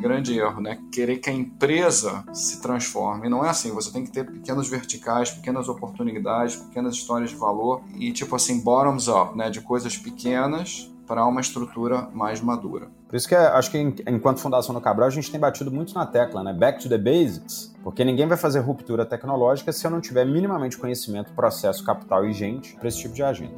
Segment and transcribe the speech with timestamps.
[0.00, 0.78] grande erro, né?
[0.92, 3.28] Querer que a empresa se transforme.
[3.28, 7.82] Não é assim, você tem que ter pequenos verticais, pequenas oportunidades, pequenas histórias de valor
[7.94, 9.50] e tipo assim, bottoms up, né?
[9.50, 12.86] De coisas pequenas para uma estrutura mais madura.
[13.08, 16.06] Por isso que acho que enquanto Fundação do Cabral a gente tem batido muito na
[16.06, 16.52] tecla, né?
[16.52, 20.78] Back to the basics, porque ninguém vai fazer ruptura tecnológica se eu não tiver minimamente
[20.78, 23.54] conhecimento, processo, capital e gente para esse tipo de agenda.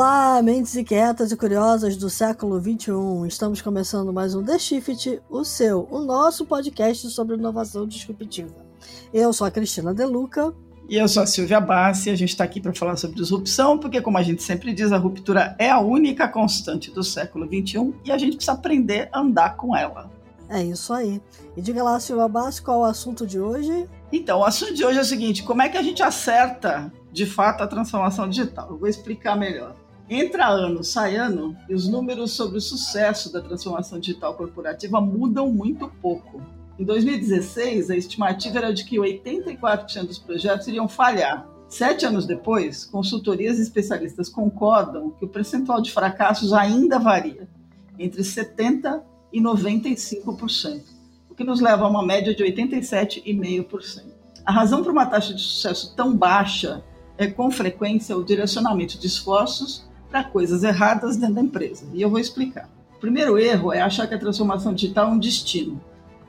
[0.00, 3.28] Olá, mentes inquietas e curiosas do século XXI.
[3.28, 8.64] Estamos começando mais um The Shift, o seu, o nosso podcast sobre inovação disruptiva.
[9.12, 10.54] Eu sou a Cristina Deluca.
[10.88, 14.00] E eu sou a Silvia Bassi, a gente está aqui para falar sobre disrupção, porque,
[14.00, 18.10] como a gente sempre diz, a ruptura é a única constante do século XXI e
[18.10, 20.10] a gente precisa aprender a andar com ela.
[20.48, 21.20] É isso aí.
[21.54, 23.86] E diga lá, Silvia Bassi, qual é o assunto de hoje?
[24.10, 27.26] Então, o assunto de hoje é o seguinte: como é que a gente acerta de
[27.26, 28.68] fato a transformação digital.
[28.70, 29.74] Eu vou explicar melhor.
[30.12, 35.52] Entra ano, sai ano, e os números sobre o sucesso da transformação digital corporativa mudam
[35.52, 36.42] muito pouco.
[36.76, 41.48] Em 2016, a estimativa era de que 84% dos projetos iriam falhar.
[41.68, 47.48] Sete anos depois, consultorias e especialistas concordam que o percentual de fracassos ainda varia,
[47.96, 50.82] entre 70% e 95%,
[51.30, 54.06] o que nos leva a uma média de 87,5%.
[54.44, 56.82] A razão para uma taxa de sucesso tão baixa
[57.16, 61.86] é com frequência o direcionamento de esforços para coisas erradas dentro da empresa.
[61.94, 62.68] E eu vou explicar.
[62.96, 65.80] O primeiro erro é achar que a transformação digital é um destino.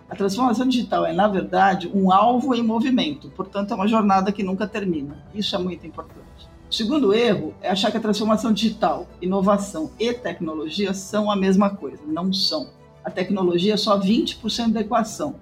[0.10, 4.44] A transformação digital é, na verdade, um alvo em movimento, portanto, é uma jornada que
[4.44, 5.24] nunca termina.
[5.34, 6.50] Isso é muito importante.
[6.70, 11.70] O segundo erro é achar que a transformação digital, inovação e tecnologia são a mesma
[11.70, 12.02] coisa.
[12.06, 12.70] Não são.
[13.04, 15.36] A tecnologia é só 20% da equação.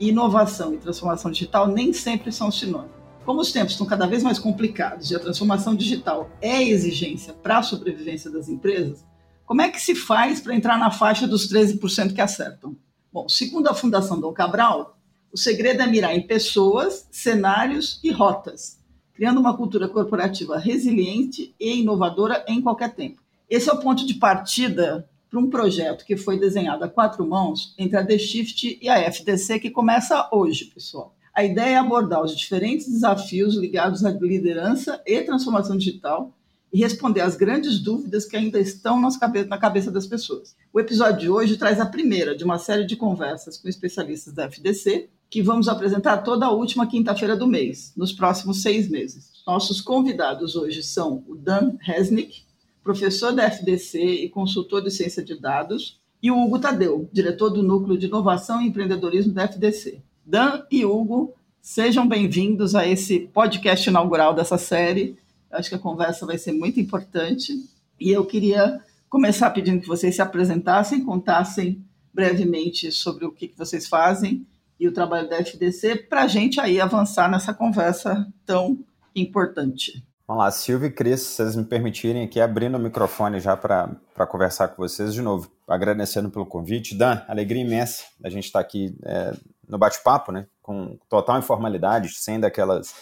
[0.00, 3.01] Inovação e transformação digital nem sempre são sinônimos.
[3.24, 7.58] Como os tempos estão cada vez mais complicados e a transformação digital é exigência para
[7.58, 9.04] a sobrevivência das empresas,
[9.46, 12.76] como é que se faz para entrar na faixa dos 13% que acertam?
[13.12, 14.98] Bom, segundo a Fundação Dom Cabral,
[15.32, 18.80] o segredo é mirar em pessoas, cenários e rotas,
[19.14, 23.22] criando uma cultura corporativa resiliente e inovadora em qualquer tempo.
[23.48, 27.72] Esse é o ponto de partida para um projeto que foi desenhado a quatro mãos
[27.78, 31.14] entre a The Shift e a FDC, que começa hoje, pessoal.
[31.34, 36.30] A ideia é abordar os diferentes desafios ligados à liderança e transformação digital
[36.70, 40.54] e responder às grandes dúvidas que ainda estão na cabeça das pessoas.
[40.70, 44.44] O episódio de hoje traz a primeira de uma série de conversas com especialistas da
[44.44, 49.30] FDC, que vamos apresentar toda a última quinta-feira do mês, nos próximos seis meses.
[49.46, 52.42] Nossos convidados hoje são o Dan Resnick,
[52.84, 57.62] professor da FDC e consultor de ciência de dados, e o Hugo Tadeu, diretor do
[57.62, 60.02] Núcleo de Inovação e Empreendedorismo da FDC.
[60.24, 65.18] Dan e Hugo, sejam bem-vindos a esse podcast inaugural dessa série.
[65.50, 67.52] Eu acho que a conversa vai ser muito importante
[68.00, 71.84] e eu queria começar pedindo que vocês se apresentassem, contassem
[72.14, 74.46] brevemente sobre o que, que vocês fazem
[74.78, 78.78] e o trabalho da FDC para a gente aí avançar nessa conversa tão
[79.14, 80.04] importante.
[80.26, 83.98] Vamos lá, Silvio e Cris, se vocês me permitirem aqui, abrindo o microfone já para
[84.28, 86.96] conversar com vocês de novo, agradecendo pelo convite.
[86.96, 89.34] Dan, alegria imensa a gente estar tá aqui é,
[89.72, 90.46] no bate-papo, né?
[90.60, 92.94] Com total informalidade, sem daquelas.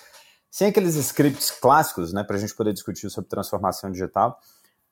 [0.49, 2.23] sem aqueles scripts clássicos, né?
[2.23, 4.39] Para a gente poder discutir sobre transformação digital.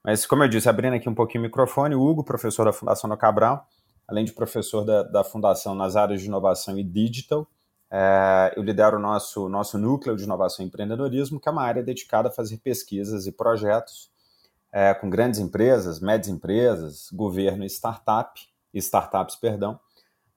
[0.04, 3.08] Mas, como eu disse, abrindo aqui um pouquinho o microfone, o Hugo, professor da Fundação
[3.08, 3.64] no Cabral,
[4.08, 7.46] além de professor da, da Fundação nas áreas de inovação e digital,
[7.90, 11.82] é, eu lidero o nosso, nosso núcleo de inovação e empreendedorismo, que é uma área
[11.82, 14.10] dedicada a fazer pesquisas e projetos
[14.72, 18.40] é, com grandes empresas, médias empresas, governo e startup,
[18.74, 19.78] startups, perdão,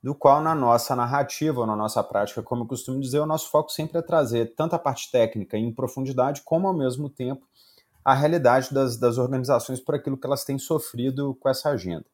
[0.03, 3.49] do qual na nossa narrativa, ou na nossa prática, como eu costumo dizer, o nosso
[3.51, 7.45] foco sempre é trazer tanto a parte técnica em profundidade, como ao mesmo tempo
[8.03, 12.05] a realidade das, das organizações por aquilo que elas têm sofrido com essa agenda.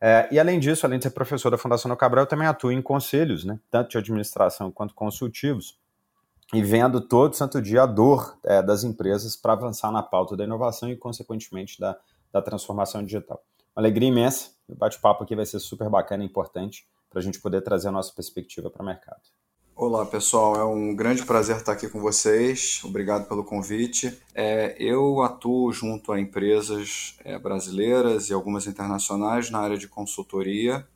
[0.00, 2.72] É, e além disso, além de ser professor da Fundação do Cabral, eu também atuo
[2.72, 5.78] em conselhos, né, tanto de administração quanto consultivos,
[6.54, 10.42] e vendo todo santo dia a dor é, das empresas para avançar na pauta da
[10.42, 11.96] inovação e, consequentemente, da,
[12.32, 13.44] da transformação digital.
[13.76, 17.40] Uma alegria imensa, o bate-papo aqui vai ser super bacana e importante para a gente
[17.40, 19.20] poder trazer a nossa perspectiva para o mercado.
[19.74, 22.80] Olá pessoal, é um grande prazer estar aqui com vocês.
[22.84, 24.16] Obrigado pelo convite.
[24.34, 30.86] É, eu atuo junto a empresas é, brasileiras e algumas internacionais na área de consultoria,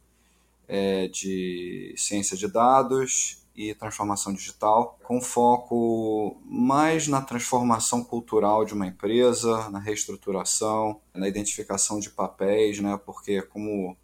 [0.68, 8.74] é, de ciência de dados e transformação digital, com foco mais na transformação cultural de
[8.74, 13.00] uma empresa, na reestruturação, na identificação de papéis, né?
[13.04, 13.96] Porque como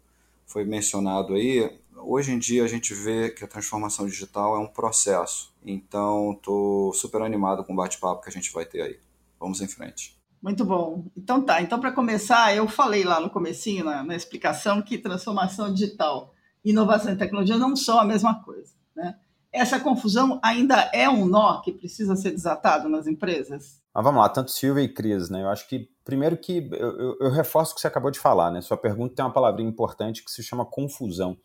[0.47, 4.67] foi mencionado aí, hoje em dia a gente vê que a transformação digital é um
[4.67, 5.53] processo.
[5.63, 8.99] Então, estou super animado com o bate-papo que a gente vai ter aí.
[9.39, 10.19] vamos em frente.
[10.41, 11.05] Muito bom.
[11.15, 11.61] Então tá.
[11.61, 16.33] Então para começar, eu falei lá no comecinho na, na, explicação que transformação digital,
[16.65, 19.15] inovação e tecnologia não são a mesma coisa, né?
[19.53, 23.81] Essa confusão ainda é um nó que precisa ser desatado nas empresas?
[23.93, 25.43] Mas vamos lá, tanto Silvia e Cris, né?
[25.43, 28.49] Eu acho que primeiro que eu, eu, eu reforço o que você acabou de falar,
[28.49, 28.61] né?
[28.61, 31.37] Sua pergunta tem uma palavrinha importante que se chama confusão.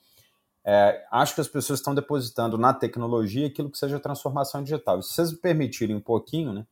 [0.68, 4.98] É, acho que as pessoas estão depositando na tecnologia aquilo que seja transformação digital.
[4.98, 6.66] E se vocês me permitirem um pouquinho, né?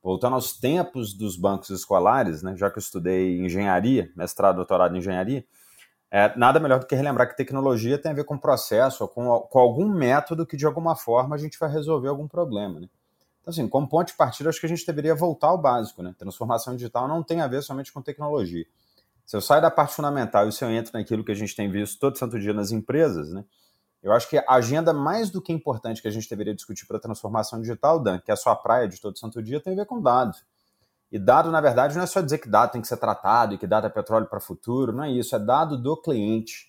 [0.00, 4.98] Voltando aos tempos dos bancos escolares, né, já que eu estudei engenharia, mestrado, doutorado em
[4.98, 5.44] engenharia,
[6.10, 9.58] é, nada melhor do que relembrar que tecnologia tem a ver com processo, com, com
[9.58, 12.80] algum método que de alguma forma a gente vai resolver algum problema.
[12.80, 12.88] Né?
[13.40, 16.02] Então, assim, como ponto de partida, acho que a gente deveria voltar ao básico.
[16.02, 16.14] Né?
[16.18, 18.64] Transformação digital não tem a ver somente com tecnologia.
[19.30, 21.70] Se eu saio da parte fundamental e se eu entro naquilo que a gente tem
[21.70, 23.44] visto todo santo dia nas empresas, né?
[24.02, 26.96] Eu acho que a agenda mais do que importante que a gente deveria discutir para
[26.96, 29.76] a transformação digital, Dan, que é a sua praia de todo santo dia, tem a
[29.76, 30.44] ver com dados.
[31.12, 33.58] E dado, na verdade, não é só dizer que dado tem que ser tratado e
[33.58, 36.68] que dado é petróleo para o futuro, não é isso, é dado do cliente.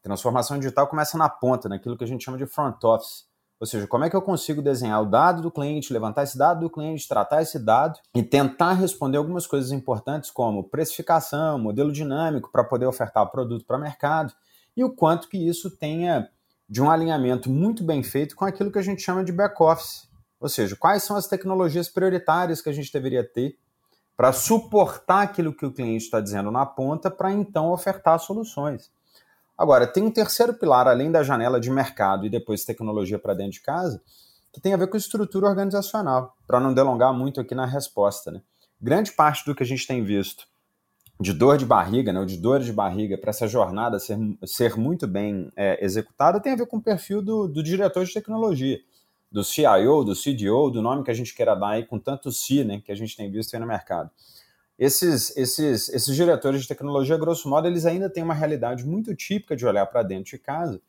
[0.00, 3.26] Transformação digital começa na ponta, naquilo que a gente chama de front office.
[3.60, 6.60] Ou seja, como é que eu consigo desenhar o dado do cliente, levantar esse dado
[6.60, 12.50] do cliente, tratar esse dado e tentar responder algumas coisas importantes como precificação, modelo dinâmico
[12.52, 14.32] para poder ofertar o produto para o mercado
[14.76, 16.28] e o quanto que isso tenha
[16.68, 20.08] de um alinhamento muito bem feito com aquilo que a gente chama de back-office.
[20.38, 23.58] Ou seja, quais são as tecnologias prioritárias que a gente deveria ter
[24.18, 28.90] para suportar aquilo que o cliente está dizendo na ponta, para então ofertar soluções.
[29.58, 33.54] Agora, tem um terceiro pilar, além da janela de mercado e depois tecnologia para dentro
[33.54, 34.00] de casa,
[34.52, 38.30] que tem a ver com estrutura organizacional, para não delongar muito aqui na resposta.
[38.30, 38.40] Né?
[38.80, 40.46] Grande parte do que a gente tem visto
[41.20, 44.16] de dor de barriga, né, ou de dor de barriga para essa jornada ser,
[44.46, 48.12] ser muito bem é, executada tem a ver com o perfil do, do, diretor de
[48.12, 48.78] tecnologia,
[49.30, 52.62] do CIO, do CDO, do nome que a gente queira dar aí, com tanto C
[52.62, 54.10] né, que a gente tem visto aí no mercado.
[54.78, 59.56] Esses, esses, esses diretores de tecnologia, grosso modo, eles ainda têm uma realidade muito típica
[59.56, 60.80] de olhar para dentro de casa,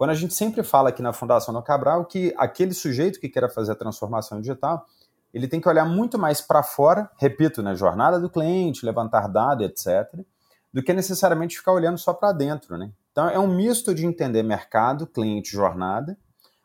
[0.00, 3.50] quando a gente sempre fala aqui na Fundação do Cabral que aquele sujeito que queira
[3.50, 4.86] fazer a transformação digital,
[5.30, 9.28] ele tem que olhar muito mais para fora, repito, na né, jornada do cliente, levantar
[9.28, 10.24] dados, etc.,
[10.72, 12.78] do que necessariamente ficar olhando só para dentro.
[12.78, 12.90] Né?
[13.12, 16.16] Então, é um misto de entender mercado, cliente, jornada,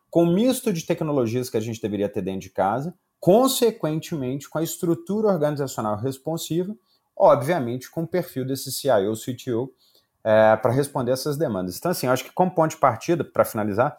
[0.08, 4.58] com um misto de tecnologias que a gente deveria ter dentro de casa, consequentemente, com
[4.58, 6.74] a estrutura organizacional responsiva,
[7.16, 9.72] obviamente, com o perfil desse CIO, CTO,
[10.22, 11.76] é, para responder essas demandas.
[11.78, 13.98] Então, assim, eu acho que como ponto de partida, para finalizar,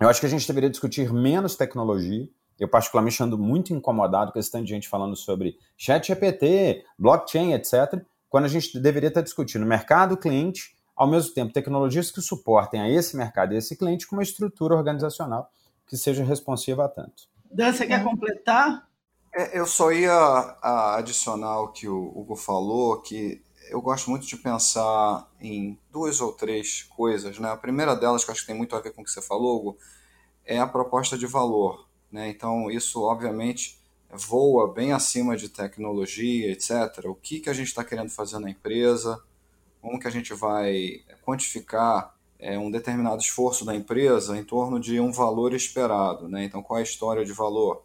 [0.00, 2.28] eu acho que a gente deveria discutir menos tecnologia,
[2.58, 7.52] eu, particularmente, ando muito incomodado com esse tanto de gente falando sobre chat GPT, blockchain,
[7.52, 12.80] etc., quando a gente deveria estar discutindo mercado, cliente, ao mesmo tempo tecnologias que suportem
[12.80, 15.48] a esse mercado e esse cliente com uma estrutura organizacional
[15.86, 17.28] que seja responsiva a tanto.
[17.50, 18.88] Dan, você quer completar?
[19.34, 20.58] É, eu só ia
[20.96, 26.32] adicionar o que o Hugo falou, que eu gosto muito de pensar em duas ou
[26.32, 27.38] três coisas.
[27.38, 27.50] Né?
[27.50, 29.22] A primeira delas, que eu acho que tem muito a ver com o que você
[29.22, 29.78] falou, Hugo,
[30.44, 31.86] é a proposta de valor.
[32.10, 32.28] Né?
[32.28, 33.78] Então, isso, obviamente,
[34.10, 37.04] voa bem acima de tecnologia, etc.
[37.04, 39.22] O que, que a gente está querendo fazer na empresa,
[39.80, 45.00] como que a gente vai quantificar é, um determinado esforço da empresa em torno de
[45.00, 46.28] um valor esperado.
[46.28, 46.44] Né?
[46.44, 47.82] Então, qual é a história de valor?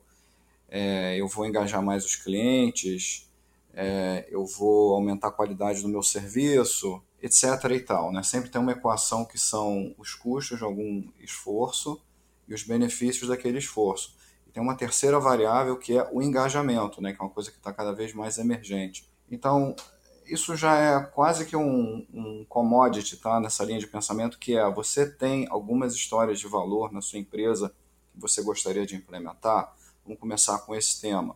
[0.69, 3.29] É, eu vou engajar mais os clientes,
[3.73, 7.43] é, eu vou aumentar a qualidade do meu serviço, etc.
[7.71, 8.11] e tal.
[8.11, 8.21] Né?
[8.21, 11.99] Sempre tem uma equação que são os custos de algum esforço
[12.47, 14.15] e os benefícios daquele esforço.
[14.47, 17.57] E tem uma terceira variável que é o engajamento, né, que é uma coisa que
[17.57, 19.09] está cada vez mais emergente.
[19.31, 19.75] Então,
[20.25, 24.69] isso já é quase que um, um commodity tá, nessa linha de pensamento, que é
[24.71, 27.73] você tem algumas histórias de valor na sua empresa
[28.13, 29.73] que você gostaria de implementar.
[30.05, 31.35] Vamos começar com esse tema.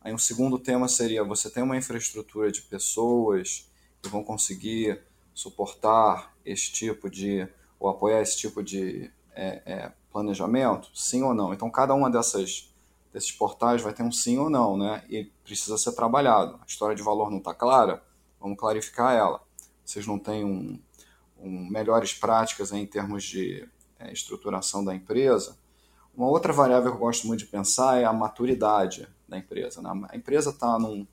[0.00, 3.68] Aí um segundo tema seria você tem uma infraestrutura de pessoas
[4.02, 5.02] que vão conseguir
[5.34, 10.88] suportar esse tipo de ou apoiar esse tipo de é, é, planejamento?
[10.94, 11.52] Sim ou não?
[11.52, 12.72] Então, cada uma dessas
[13.12, 15.02] desses portais vai ter um sim ou não, né?
[15.08, 16.58] E precisa ser trabalhado.
[16.62, 18.02] A história de valor não está clara?
[18.46, 19.42] Vamos clarificar ela.
[19.84, 20.78] Vocês não têm um,
[21.36, 25.58] um melhores práticas em termos de é, estruturação da empresa?
[26.16, 29.82] Uma outra variável que eu gosto muito de pensar é a maturidade da empresa.
[29.82, 29.90] Né?
[30.10, 31.04] A empresa está num,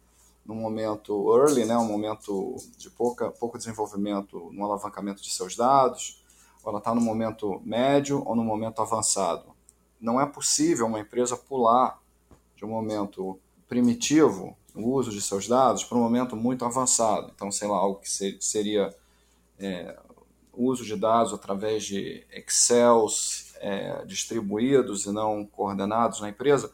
[0.45, 1.75] num momento early, né?
[1.75, 6.23] um momento de pouca, pouco desenvolvimento no alavancamento de seus dados,
[6.63, 9.55] ou ela está no momento médio ou no momento avançado.
[9.99, 11.99] Não é possível uma empresa pular
[12.55, 17.31] de um momento primitivo no uso de seus dados para um momento muito avançado.
[17.33, 18.09] Então, sei lá, algo que
[18.41, 18.93] seria
[19.59, 19.97] é,
[20.51, 26.71] uso de dados através de Excels é, distribuídos e não coordenados na empresa,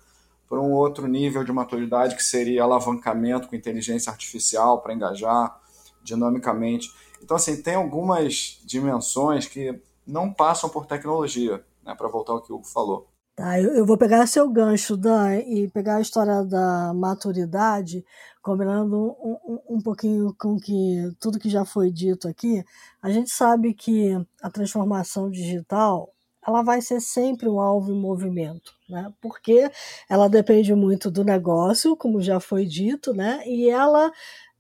[0.48, 5.62] para um outro nível de maturidade que seria alavancamento com inteligência artificial para engajar
[6.01, 6.91] dinamicamente.
[7.22, 12.51] Então, assim, tem algumas dimensões que não passam por tecnologia, né, para voltar ao que
[12.51, 13.09] o Hugo falou.
[13.39, 18.03] Tá, eu, eu vou pegar seu gancho, Dan, e pegar a história da maturidade,
[18.41, 22.62] combinando um, um, um pouquinho com que tudo que já foi dito aqui.
[23.01, 26.13] A gente sabe que a transformação digital
[26.46, 29.13] ela vai ser sempre um alvo em movimento, né?
[29.22, 29.72] Porque
[30.10, 33.41] ela depende muito do negócio, como já foi dito, né?
[33.46, 34.12] E ela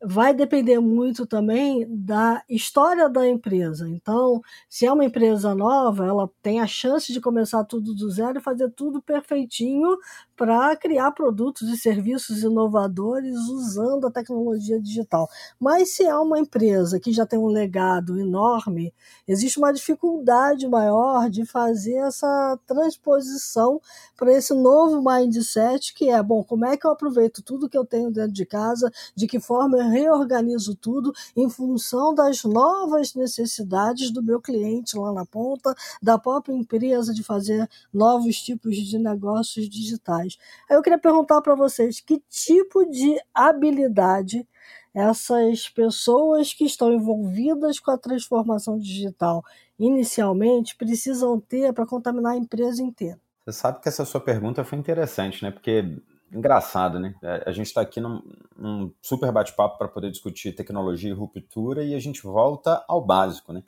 [0.01, 3.87] vai depender muito também da história da empresa.
[3.89, 8.37] Então, se é uma empresa nova, ela tem a chance de começar tudo do zero
[8.39, 9.97] e fazer tudo perfeitinho
[10.39, 15.29] para criar produtos e serviços inovadores usando a tecnologia digital.
[15.59, 18.93] Mas se é uma empresa que já tem um legado enorme,
[19.27, 23.81] existe uma dificuldade maior de fazer essa transposição
[24.15, 27.85] para esse novo mindset que é, bom, como é que eu aproveito tudo que eu
[27.85, 34.09] tenho dentro de casa, de que forma eu reorganizo tudo em função das novas necessidades
[34.09, 39.67] do meu cliente lá na ponta, da própria empresa de fazer novos tipos de negócios
[39.67, 40.28] digitais.
[40.69, 44.47] Aí eu queria perguntar para vocês que tipo de habilidade
[44.93, 49.43] essas pessoas que estão envolvidas com a transformação digital
[49.77, 53.19] inicialmente precisam ter para contaminar a empresa inteira.
[53.45, 55.51] Você sabe que essa sua pergunta foi interessante, né?
[55.51, 55.97] Porque
[56.31, 57.15] engraçado, né?
[57.45, 58.21] A gente está aqui num,
[58.57, 63.53] num super bate-papo para poder discutir tecnologia e ruptura e a gente volta ao básico,
[63.53, 63.63] né?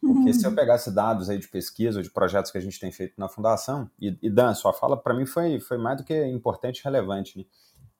[0.00, 0.56] Porque se eu uhum.
[0.56, 3.90] pegasse dados aí de pesquisa ou de projetos que a gente tem feito na fundação,
[4.00, 7.36] e, e Dan, sua fala para mim foi, foi mais do que importante e relevante.
[7.36, 7.44] Né?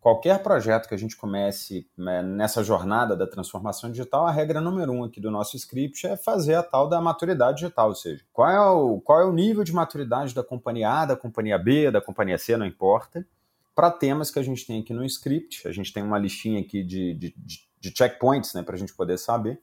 [0.01, 4.93] Qualquer projeto que a gente comece né, nessa jornada da transformação digital, a regra número
[4.93, 8.49] um aqui do nosso script é fazer a tal da maturidade digital, ou seja, qual
[8.49, 12.01] é o, qual é o nível de maturidade da companhia A, da companhia B, da
[12.01, 13.27] companhia C, não importa,
[13.75, 15.67] para temas que a gente tem aqui no script.
[15.67, 17.35] A gente tem uma listinha aqui de, de,
[17.81, 19.61] de checkpoints né, para a gente poder saber.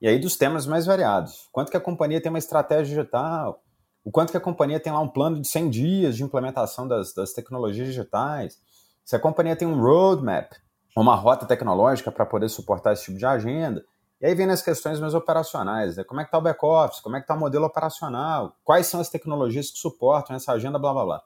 [0.00, 1.48] E aí dos temas mais variados.
[1.50, 3.62] Quanto que a companhia tem uma estratégia digital?
[4.04, 7.12] O quanto que a companhia tem lá um plano de 100 dias de implementação das,
[7.14, 8.60] das tecnologias digitais?
[9.04, 10.52] Se a companhia tem um roadmap,
[10.96, 13.84] uma rota tecnológica para poder suportar esse tipo de agenda.
[14.20, 16.04] E aí vem as questões mais operacionais, né?
[16.04, 17.00] Como é que está o back-office?
[17.00, 18.56] Como é que está o modelo operacional?
[18.64, 21.22] Quais são as tecnologias que suportam essa agenda, blá, blá, blá.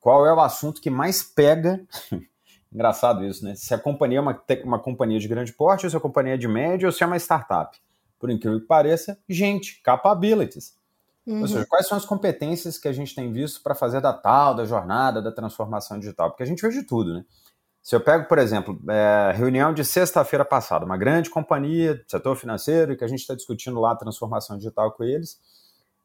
[0.00, 1.80] Qual é o assunto que mais pega
[2.72, 3.54] Engraçado isso, né?
[3.54, 6.36] Se a companhia é uma, uma companhia de grande porte, ou se a companhia é
[6.36, 7.78] de média, ou se é uma startup
[8.18, 10.74] por incrível que pareça, gente, capabilities.
[11.26, 11.40] Uhum.
[11.40, 14.54] Ou seja, quais são as competências que a gente tem visto para fazer da tal,
[14.54, 16.30] da jornada, da transformação digital?
[16.30, 17.24] Porque a gente vê de tudo, né?
[17.82, 22.96] Se eu pego, por exemplo, é, reunião de sexta-feira passada, uma grande companhia, setor financeiro,
[22.96, 25.38] que a gente está discutindo lá a transformação digital com eles,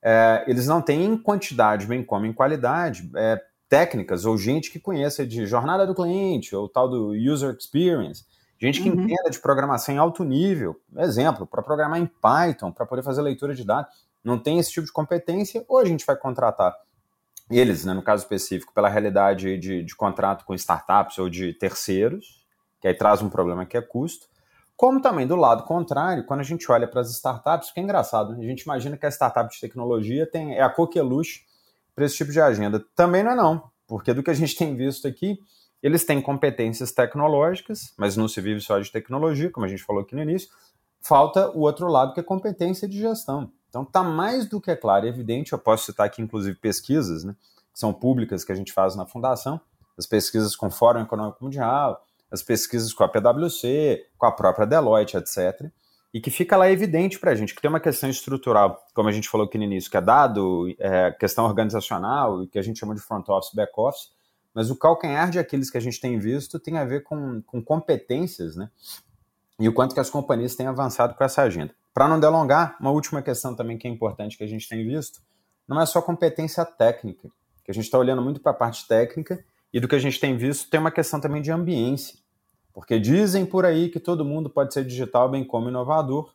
[0.02, 4.80] é, eles não têm em quantidade, bem como em qualidade, é, técnicas ou gente que
[4.80, 8.26] conheça de jornada do cliente ou tal do user experience.
[8.60, 9.04] Gente que uhum.
[9.04, 13.56] entenda de programação em alto nível, exemplo, para programar em Python, para poder fazer leitura
[13.56, 16.76] de dados, não tem esse tipo de competência, ou a gente vai contratar
[17.50, 22.46] eles, né, no caso específico, pela realidade de, de contrato com startups ou de terceiros,
[22.82, 24.28] que aí traz um problema que é custo,
[24.76, 28.34] como também do lado contrário, quando a gente olha para as startups, que é engraçado,
[28.34, 28.46] né?
[28.46, 31.42] a gente imagina que a startup de tecnologia tem, é a coqueluche
[31.94, 32.82] para esse tipo de agenda.
[32.96, 35.38] Também não é não, porque do que a gente tem visto aqui,
[35.82, 40.02] eles têm competências tecnológicas, mas não se vive só de tecnologia, como a gente falou
[40.02, 40.50] aqui no início.
[41.02, 43.52] Falta o outro lado, que é competência de gestão.
[43.70, 45.54] Então, está mais do que claro e evidente.
[45.54, 47.36] Eu posso citar aqui, inclusive, pesquisas né,
[47.72, 49.62] que são públicas que a gente faz na Fundação,
[49.98, 54.66] as pesquisas com o Fórum Econômico Mundial, as pesquisas com a PwC, com a própria
[54.66, 55.70] Deloitte, etc.
[56.14, 59.12] E que fica lá evidente para a gente que tem uma questão estrutural, como a
[59.12, 62.96] gente falou aqui no início, que é dado, é, questão organizacional, que a gente chama
[62.96, 64.10] de front office, back office,
[64.54, 67.62] mas o calcanhar de Aquiles que a gente tem visto tem a ver com, com
[67.62, 68.70] competências, né?
[69.60, 71.74] E o quanto que as companhias têm avançado com essa agenda.
[71.94, 75.22] Para não delongar, uma última questão também que é importante que a gente tem visto,
[75.68, 77.30] não é só competência técnica,
[77.64, 80.20] que a gente está olhando muito para a parte técnica, e do que a gente
[80.20, 82.18] tem visto tem uma questão também de ambiência.
[82.74, 86.34] Porque dizem por aí que todo mundo pode ser digital, bem como inovador,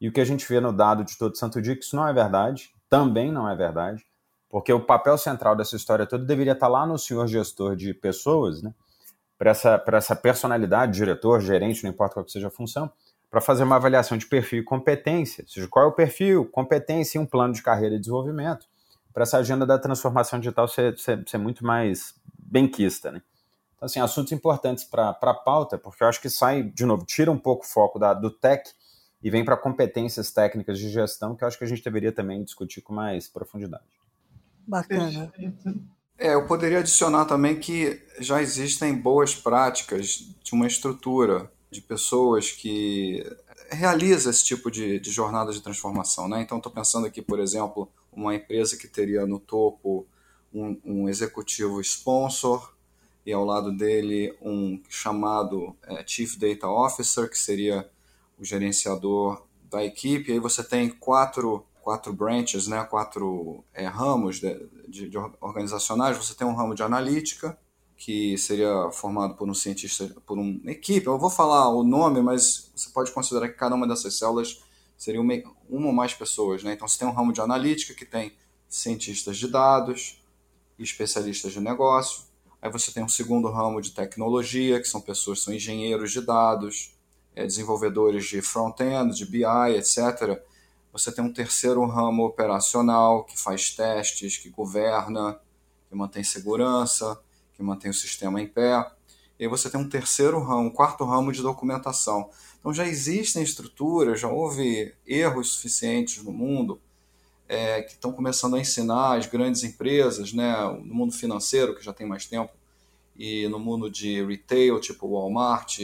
[0.00, 2.06] e o que a gente vê no dado de todo santo dia, que isso não
[2.06, 4.06] é verdade, também não é verdade.
[4.52, 8.62] Porque o papel central dessa história toda deveria estar lá no senhor gestor de pessoas,
[8.62, 8.74] né?
[9.38, 12.92] Para essa, essa personalidade, diretor, gerente, não importa qual que seja a função,
[13.30, 15.42] para fazer uma avaliação de perfil e competência.
[15.42, 18.66] Ou seja, qual é o perfil, competência e um plano de carreira e desenvolvimento,
[19.10, 23.22] para essa agenda da transformação digital ser, ser, ser muito mais benquista, né?
[23.76, 27.30] Então, assim, assuntos importantes para a pauta, porque eu acho que sai, de novo, tira
[27.30, 28.70] um pouco o foco da, do tech
[29.22, 32.44] e vem para competências técnicas de gestão, que eu acho que a gente deveria também
[32.44, 34.01] discutir com mais profundidade.
[34.66, 35.32] Bacana.
[36.18, 42.52] É, eu poderia adicionar também que já existem boas práticas de uma estrutura de pessoas
[42.52, 43.24] que
[43.70, 46.28] realiza esse tipo de, de jornada de transformação.
[46.28, 46.42] Né?
[46.42, 50.06] Então, estou pensando aqui, por exemplo, uma empresa que teria no topo
[50.52, 52.72] um, um executivo sponsor
[53.24, 57.88] e ao lado dele um chamado é, Chief Data Officer, que seria
[58.38, 60.30] o gerenciador da equipe.
[60.30, 66.16] E aí você tem quatro quatro branches, né, quatro é, ramos de, de, de, organizacionais.
[66.16, 67.58] Você tem um ramo de analítica,
[67.96, 71.06] que seria formado por um cientista, por uma equipe.
[71.06, 74.62] Eu vou falar o nome, mas você pode considerar que cada uma dessas células
[74.96, 75.34] seria uma,
[75.68, 76.62] uma ou mais pessoas.
[76.62, 76.72] Né?
[76.72, 78.32] Então você tem um ramo de analítica que tem
[78.68, 80.22] cientistas de dados,
[80.78, 82.24] especialistas de negócio.
[82.60, 86.94] Aí você tem um segundo ramo de tecnologia, que são pessoas são engenheiros de dados,
[87.34, 90.42] é, desenvolvedores de front-end, de BI, etc
[90.92, 95.40] você tem um terceiro ramo operacional que faz testes, que governa,
[95.88, 97.18] que mantém segurança,
[97.54, 98.90] que mantém o sistema em pé.
[99.38, 102.30] E você tem um terceiro ramo, um quarto ramo de documentação.
[102.60, 106.80] Então já existem estruturas, já houve erros suficientes no mundo
[107.48, 111.92] é, que estão começando a ensinar as grandes empresas, né, no mundo financeiro, que já
[111.92, 112.50] tem mais tempo,
[113.14, 115.78] e no mundo de retail, tipo Walmart,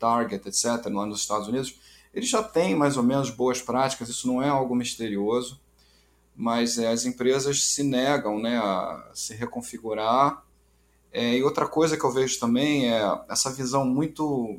[0.00, 1.76] Target, etc., lá nos Estados Unidos,
[2.16, 5.60] ele já tem mais ou menos boas práticas, isso não é algo misterioso,
[6.34, 10.42] mas é, as empresas se negam né, a se reconfigurar.
[11.12, 14.58] É, e outra coisa que eu vejo também é essa visão muito,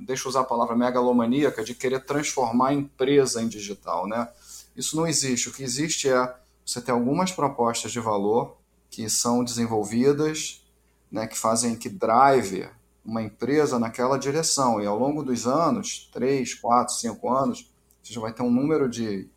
[0.00, 4.08] deixa eu usar a palavra megalomaníaca, de querer transformar a empresa em digital.
[4.08, 4.28] Né?
[4.74, 5.48] Isso não existe.
[5.48, 6.34] O que existe é
[6.66, 8.56] você ter algumas propostas de valor
[8.90, 10.60] que são desenvolvidas,
[11.08, 12.68] né, que fazem, que drive
[13.04, 14.80] uma empresa naquela direção.
[14.80, 18.88] E ao longo dos anos, 3, 4, 5 anos, você já vai ter um número
[18.88, 19.28] de,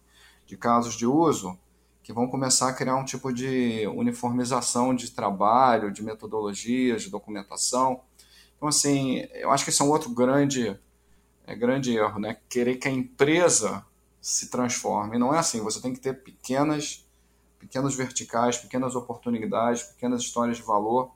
[0.46, 1.58] de casos de uso
[2.03, 8.01] que vão começar a criar um tipo de uniformização de trabalho, de metodologias, de documentação.
[8.58, 10.77] Então, assim, eu acho que esse é um outro grande,
[11.48, 12.37] é, grande erro, né?
[12.50, 13.85] Querer que a empresa
[14.22, 15.18] se transforme.
[15.18, 17.07] Não é assim, você tem que ter pequenas,
[17.57, 21.11] pequenos verticais, pequenas oportunidades, pequenas histórias de valor.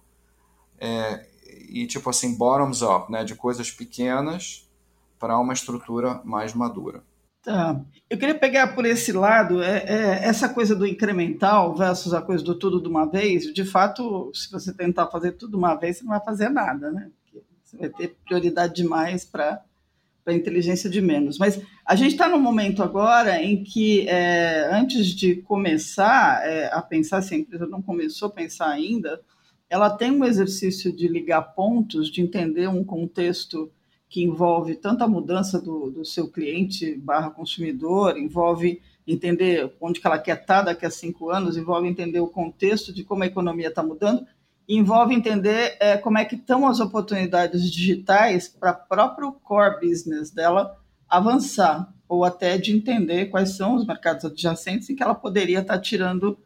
[0.80, 1.28] É,
[1.68, 4.68] e tipo assim, bottoms up, né, de coisas pequenas
[5.20, 7.04] para uma estrutura mais madura.
[7.48, 7.80] Tá.
[8.10, 12.44] Eu queria pegar por esse lado é, é, essa coisa do incremental versus a coisa
[12.44, 13.54] do tudo de uma vez.
[13.54, 16.92] De fato, se você tentar fazer tudo de uma vez, você não vai fazer nada,
[16.92, 17.10] né?
[17.24, 19.64] Porque você vai ter prioridade demais para
[20.26, 21.38] a inteligência de menos.
[21.38, 26.82] Mas a gente está num momento agora em que, é, antes de começar é, a
[26.82, 29.22] pensar, se a empresa não começou a pensar ainda,
[29.70, 33.72] ela tem um exercício de ligar pontos, de entender um contexto
[34.10, 40.08] que envolve tanto a mudança do, do seu cliente barra consumidor, envolve entender onde que
[40.08, 43.68] ela quer estar daqui a cinco anos, envolve entender o contexto de como a economia
[43.68, 44.26] está mudando,
[44.68, 50.32] envolve entender é, como é que estão as oportunidades digitais para o próprio core business
[50.32, 50.78] dela
[51.10, 55.76] avançar, ou até de entender quais são os mercados adjacentes em que ela poderia estar
[55.76, 56.38] tá tirando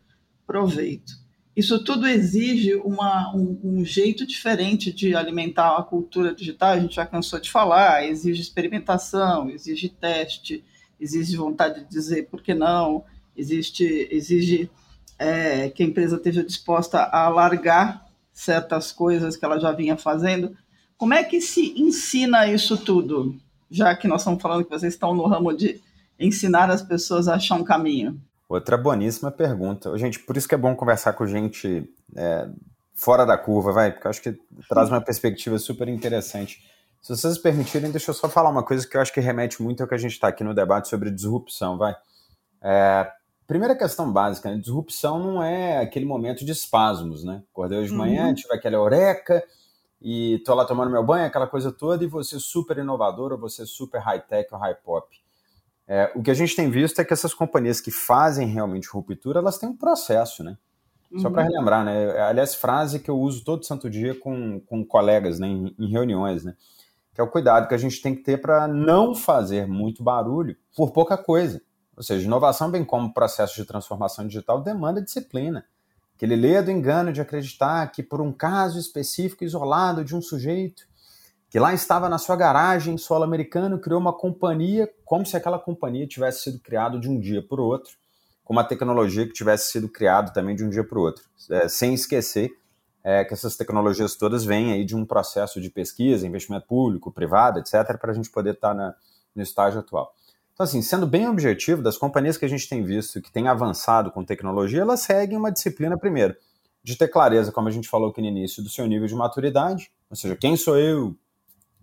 [0.46, 1.21] proveito.
[1.62, 6.96] Isso tudo exige uma, um, um, jeito diferente de alimentar a cultura digital, a gente
[6.96, 10.66] já cansou de falar, exige experimentação, exige teste,
[11.00, 13.06] exige vontade de dizer por que não,
[13.38, 14.72] existe, exige
[15.20, 20.58] é, que a empresa esteja disposta a largar certas coisas que ela já vinha fazendo.
[20.98, 23.40] Como é que se ensina isso tudo?
[23.70, 25.80] Já que nós estamos falando que vocês estão no ramo de
[26.20, 28.20] ensinar as pessoas a achar um caminho.
[28.52, 29.98] Outra boníssima pergunta.
[29.98, 32.50] Gente, por isso que é bom conversar com gente é,
[32.94, 34.38] fora da curva, vai, porque eu acho que
[34.68, 36.62] traz uma perspectiva super interessante.
[37.02, 39.82] Se vocês permitirem, deixa eu só falar uma coisa que eu acho que remete muito
[39.82, 41.96] ao que a gente está aqui no debate sobre disrupção, vai.
[42.62, 43.10] É,
[43.48, 44.58] primeira questão básica, né?
[44.58, 47.44] disrupção não é aquele momento de espasmos, né?
[47.54, 48.34] Acordei hoje de manhã, uhum.
[48.34, 49.42] tive aquela eureka
[50.02, 53.66] e tô lá tomando meu banho, aquela coisa toda, e você super inovador, ou você
[53.66, 55.21] super high-tech ou high-pop.
[55.94, 59.40] É, o que a gente tem visto é que essas companhias que fazem realmente ruptura,
[59.40, 60.58] elas têm um processo, né?
[61.12, 61.20] Uhum.
[61.20, 62.18] Só para relembrar, né?
[62.18, 66.46] Aliás, frase que eu uso todo santo dia com, com colegas né, em, em reuniões,
[66.46, 66.56] né?
[67.14, 70.56] Que é o cuidado que a gente tem que ter para não fazer muito barulho
[70.78, 71.62] por pouca coisa.
[71.98, 75.66] Ou seja, inovação, bem como processo de transformação digital, demanda disciplina.
[76.16, 80.84] Aquele leia do engano de acreditar que por um caso específico, isolado de um sujeito,
[81.52, 86.08] que lá estava na sua garagem, solo americano, criou uma companhia como se aquela companhia
[86.08, 87.92] tivesse sido criada de um dia para o outro,
[88.42, 91.68] com uma tecnologia que tivesse sido criada também de um dia para o outro, é,
[91.68, 92.50] sem esquecer
[93.04, 97.60] é, que essas tecnologias todas vêm aí de um processo de pesquisa, investimento público, privado,
[97.60, 98.96] etc., para a gente poder estar tá na,
[99.36, 100.14] no estágio atual.
[100.54, 104.10] Então, assim, sendo bem objetivo, das companhias que a gente tem visto que têm avançado
[104.10, 106.34] com tecnologia, elas seguem uma disciplina primeiro
[106.82, 109.92] de ter clareza, como a gente falou aqui no início, do seu nível de maturidade,
[110.10, 111.16] ou seja, quem sou eu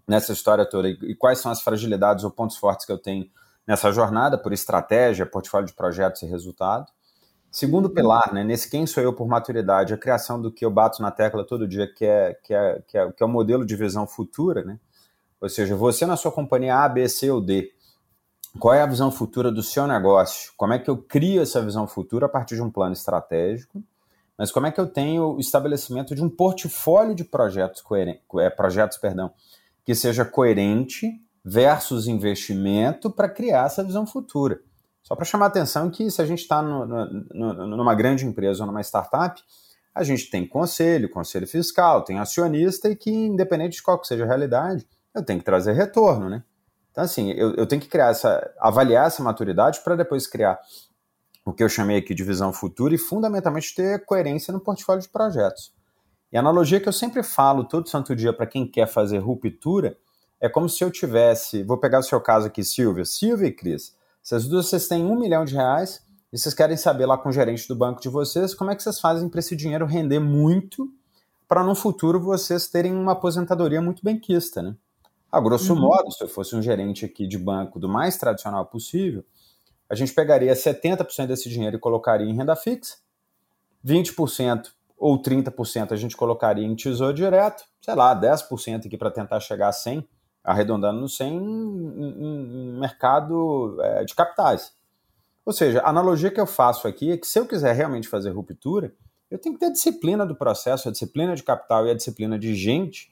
[0.08, 3.28] nessa história toda e quais são as fragilidades ou pontos fortes que eu tenho
[3.66, 6.86] nessa jornada por estratégia, portfólio de projetos e resultado.
[7.50, 11.02] Segundo pilar, né, nesse quem sou eu por maturidade, a criação do que eu bato
[11.02, 13.76] na tecla todo dia, que é, que é, que é, que é o modelo de
[13.76, 14.78] visão futura, né?
[15.40, 17.72] Ou seja, você na sua companhia A, B, C ou D,
[18.58, 20.52] qual é a visão futura do seu negócio?
[20.56, 23.82] Como é que eu crio essa visão futura a partir de um plano estratégico?
[24.36, 28.50] Mas como é que eu tenho o estabelecimento de um portfólio de projetos, coerente, é,
[28.50, 29.32] projetos perdão,
[29.88, 34.60] que seja coerente versus investimento para criar essa visão futura?
[35.02, 38.82] Só para chamar a atenção que se a gente está numa grande empresa ou numa
[38.82, 39.42] startup,
[39.94, 44.24] a gente tem conselho, conselho fiscal, tem acionista e que, independente de qual que seja
[44.24, 46.44] a realidade, eu tenho que trazer retorno, né?
[46.92, 50.60] Então, assim, eu, eu tenho que criar essa, avaliar essa maturidade para depois criar
[51.46, 55.08] o que eu chamei aqui de visão futura e, fundamentalmente, ter coerência no portfólio de
[55.08, 55.72] projetos.
[56.32, 59.96] E a analogia que eu sempre falo todo santo dia para quem quer fazer ruptura
[60.40, 63.96] é como se eu tivesse, vou pegar o seu caso aqui, Silvia, Silvia e Cris,
[64.22, 67.32] essas duas vocês têm um milhão de reais e vocês querem saber lá com o
[67.32, 70.92] gerente do banco de vocês como é que vocês fazem para esse dinheiro render muito
[71.48, 74.76] para no futuro vocês terem uma aposentadoria muito bem quista, né?
[75.32, 75.80] A grosso uhum.
[75.80, 79.24] modo, se eu fosse um gerente aqui de banco do mais tradicional possível,
[79.88, 82.96] a gente pegaria 70% desse dinheiro e colocaria em renda fixa,
[83.84, 89.40] 20% ou 30% a gente colocaria em tesouro direto, sei lá, 10% aqui para tentar
[89.40, 90.06] chegar a 100,
[90.42, 94.72] arredondando no 100 em, em, em mercado é, de capitais.
[95.44, 98.30] Ou seja, a analogia que eu faço aqui é que se eu quiser realmente fazer
[98.30, 98.92] ruptura,
[99.30, 102.38] eu tenho que ter a disciplina do processo, a disciplina de capital e a disciplina
[102.38, 103.10] de gente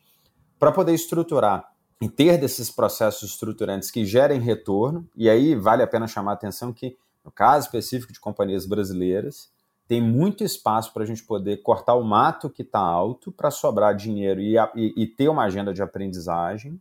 [0.58, 1.70] para poder estruturar
[2.00, 6.34] e ter desses processos estruturantes que gerem retorno, e aí vale a pena chamar a
[6.34, 9.50] atenção que, no caso específico de companhias brasileiras,
[9.88, 13.94] tem muito espaço para a gente poder cortar o mato que está alto para sobrar
[13.94, 16.80] dinheiro e, e, e, ter uma agenda de aprendizagem,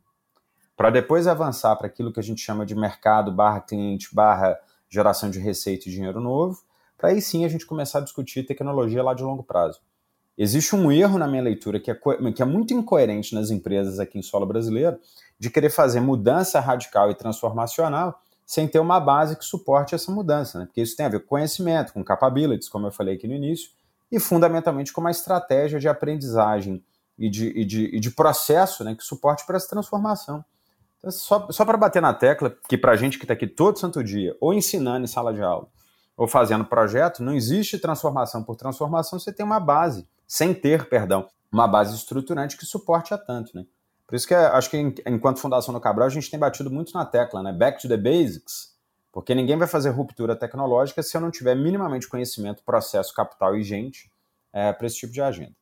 [0.76, 5.30] para depois avançar para aquilo que a gente chama de mercado barra cliente barra geração
[5.30, 6.60] de receita e dinheiro novo,
[6.98, 9.80] para aí sim a gente começar a discutir tecnologia lá de longo prazo.
[10.38, 11.96] Existe um erro na minha leitura que é,
[12.36, 15.00] que é muito incoerente nas empresas aqui em solo brasileiro
[15.40, 20.60] de querer fazer mudança radical e transformacional sem ter uma base que suporte essa mudança,
[20.60, 20.66] né?
[20.66, 23.72] porque isso tem a ver com conhecimento, com capabilities, como eu falei aqui no início,
[24.12, 26.84] e fundamentalmente com uma estratégia de aprendizagem
[27.18, 30.46] e de, e de, e de processo né, que suporte para essa transformação.
[31.00, 33.80] Então, só só para bater na tecla, que para a gente que está aqui todo
[33.80, 35.68] santo dia, ou ensinando em sala de aula,
[36.16, 41.28] ou fazendo projeto, não existe transformação por transformação, você tem uma base sem ter, perdão,
[41.52, 43.66] uma base estruturante que suporte a tanto, né?
[44.08, 47.06] Por isso que acho que enquanto Fundação do Cabral a gente tem batido muito na
[47.06, 47.52] tecla, né?
[47.52, 48.76] Back to the basics,
[49.12, 53.64] porque ninguém vai fazer ruptura tecnológica se eu não tiver minimamente conhecimento, processo, capital e
[53.64, 54.12] gente
[54.54, 55.54] é, para esse tipo de agenda.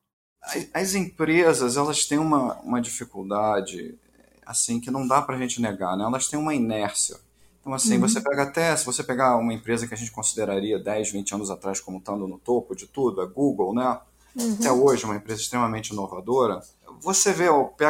[0.73, 3.97] As empresas elas têm uma, uma dificuldade
[4.45, 6.03] assim que não dá para a gente negar, né?
[6.03, 7.15] Elas têm uma inércia.
[7.61, 8.01] Então assim, uhum.
[8.01, 11.49] você pega até se você pegar uma empresa que a gente consideraria 10, 20 anos
[11.49, 14.01] atrás como estando no topo de tudo, a Google, né?
[14.35, 14.57] Uhum.
[14.59, 16.61] até hoje, uma empresa extremamente inovadora.
[16.99, 17.47] Você vê,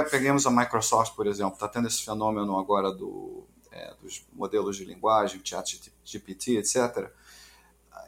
[0.09, 4.85] peguemos a Microsoft, por exemplo, está tendo esse fenômeno agora do, é, dos modelos de
[4.85, 7.11] linguagem, chat GPT, etc.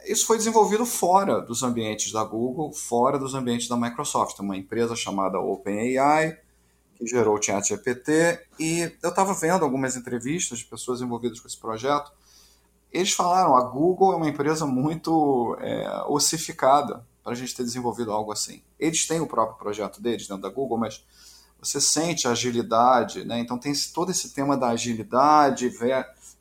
[0.06, 4.38] Isso foi desenvolvido fora dos ambientes da Google, fora dos ambientes da Microsoft.
[4.38, 6.38] Uma empresa chamada OpenAI,
[6.94, 11.58] que gerou o ChatGPT, e eu estava vendo algumas entrevistas de pessoas envolvidas com esse
[11.58, 12.12] projeto.
[12.92, 18.12] Eles falaram: a Google é uma empresa muito é, ossificada para a gente ter desenvolvido
[18.12, 18.62] algo assim.
[18.78, 21.04] Eles têm o próprio projeto deles dentro da Google, mas
[21.60, 23.40] você sente a agilidade, né?
[23.40, 25.68] Então tem todo esse tema da agilidade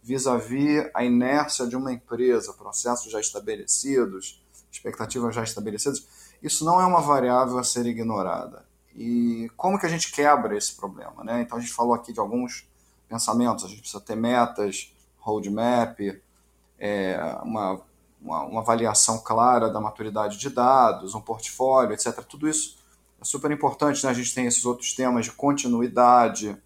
[0.03, 6.05] vis-à-vis a inércia de uma empresa, processos já estabelecidos, expectativas já estabelecidas.
[6.39, 8.63] Isso não é uma variável a ser ignorada.
[8.95, 11.41] E como que a gente quebra esse problema, né?
[11.41, 12.69] Então a gente falou aqui de alguns
[13.09, 15.99] pensamentos, a gente precisa ter metas, roadmap,
[16.77, 17.81] é, uma
[18.25, 22.23] uma, uma avaliação clara da maturidade de dados, um portfólio, etc.
[22.23, 22.77] Tudo isso
[23.21, 24.03] é super importante.
[24.03, 24.09] Né?
[24.09, 26.57] A gente tem esses outros temas de continuidade,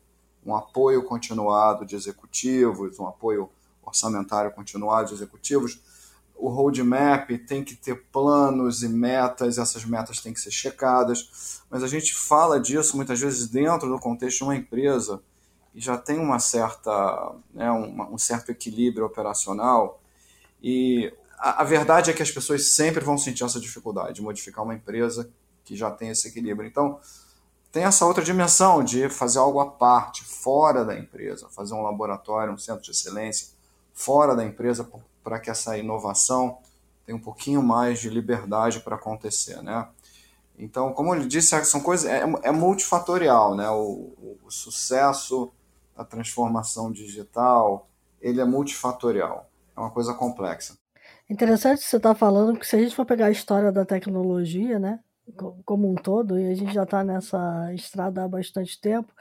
[0.46, 3.50] um apoio continuado de executivos, um apoio
[3.84, 5.82] orçamentário continuado de executivos.
[6.34, 11.84] O roadmap tem que ter planos e metas, essas metas têm que ser checadas, mas
[11.84, 15.22] a gente fala disso muitas vezes dentro do contexto de uma empresa
[15.76, 20.02] e já tem uma certa, né, um, um certo equilíbrio operacional
[20.64, 24.76] e a, verdade é que as pessoas sempre vão sentir essa dificuldade de modificar uma
[24.76, 25.30] empresa
[25.64, 26.68] que já tem esse equilíbrio.
[26.68, 27.00] Então,
[27.72, 32.54] tem essa outra dimensão de fazer algo à parte, fora da empresa, fazer um laboratório,
[32.54, 33.50] um centro de excelência
[33.94, 34.90] fora da empresa
[35.24, 36.58] para que essa inovação
[37.06, 39.88] tenha um pouquinho mais de liberdade para acontecer, né?
[40.58, 43.70] Então, como ele disse, são coisas é, é multifatorial, né?
[43.70, 45.52] O, o, o, sucesso,
[45.96, 47.88] a transformação digital,
[48.22, 49.50] ele é multifatorial.
[49.76, 50.78] É uma coisa complexa.
[51.30, 54.80] Interessante você estar tá falando que se a gente for pegar a história da tecnologia,
[54.80, 55.00] né?
[55.66, 59.14] como um todo, e a gente já está nessa estrada há bastante tempo.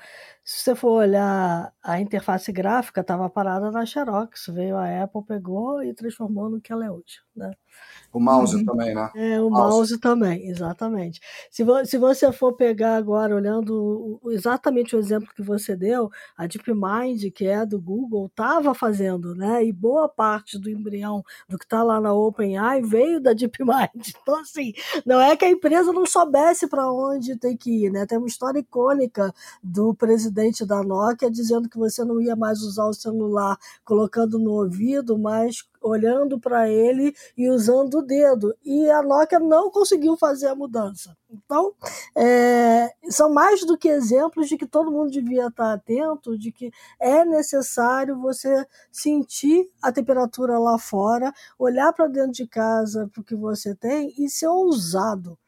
[0.44, 5.82] Se você for olhar a interface gráfica, estava parada na Xerox, veio a Apple, pegou
[5.82, 7.20] e transformou no que ela é hoje.
[7.36, 7.50] Né?
[8.12, 8.64] O mouse uhum.
[8.64, 9.10] também, né?
[9.14, 11.20] É, o mouse, mouse também, exatamente.
[11.50, 16.46] Se, vo se você for pegar agora, olhando exatamente o exemplo que você deu, a
[16.46, 19.62] DeepMind, que é do Google, estava fazendo, né?
[19.64, 23.68] E boa parte do embrião do que está lá na OpenAI veio da DeepMind.
[24.28, 24.72] Então, assim,
[25.06, 28.04] não é que a empresa não soubesse para onde tem que ir, né?
[28.04, 32.86] Tem uma história icônica do presidente da Nokia dizendo que você não ia mais usar
[32.86, 38.54] o celular colocando no ouvido, mas olhando para ele e usando o dedo.
[38.64, 41.16] E a Nokia não conseguiu fazer a mudança.
[41.30, 41.74] Então,
[42.16, 46.70] é, são mais do que exemplos de que todo mundo devia estar atento, de que
[47.00, 53.24] é necessário você sentir a temperatura lá fora, olhar para dentro de casa para o
[53.24, 55.38] que você tem e ser ousado.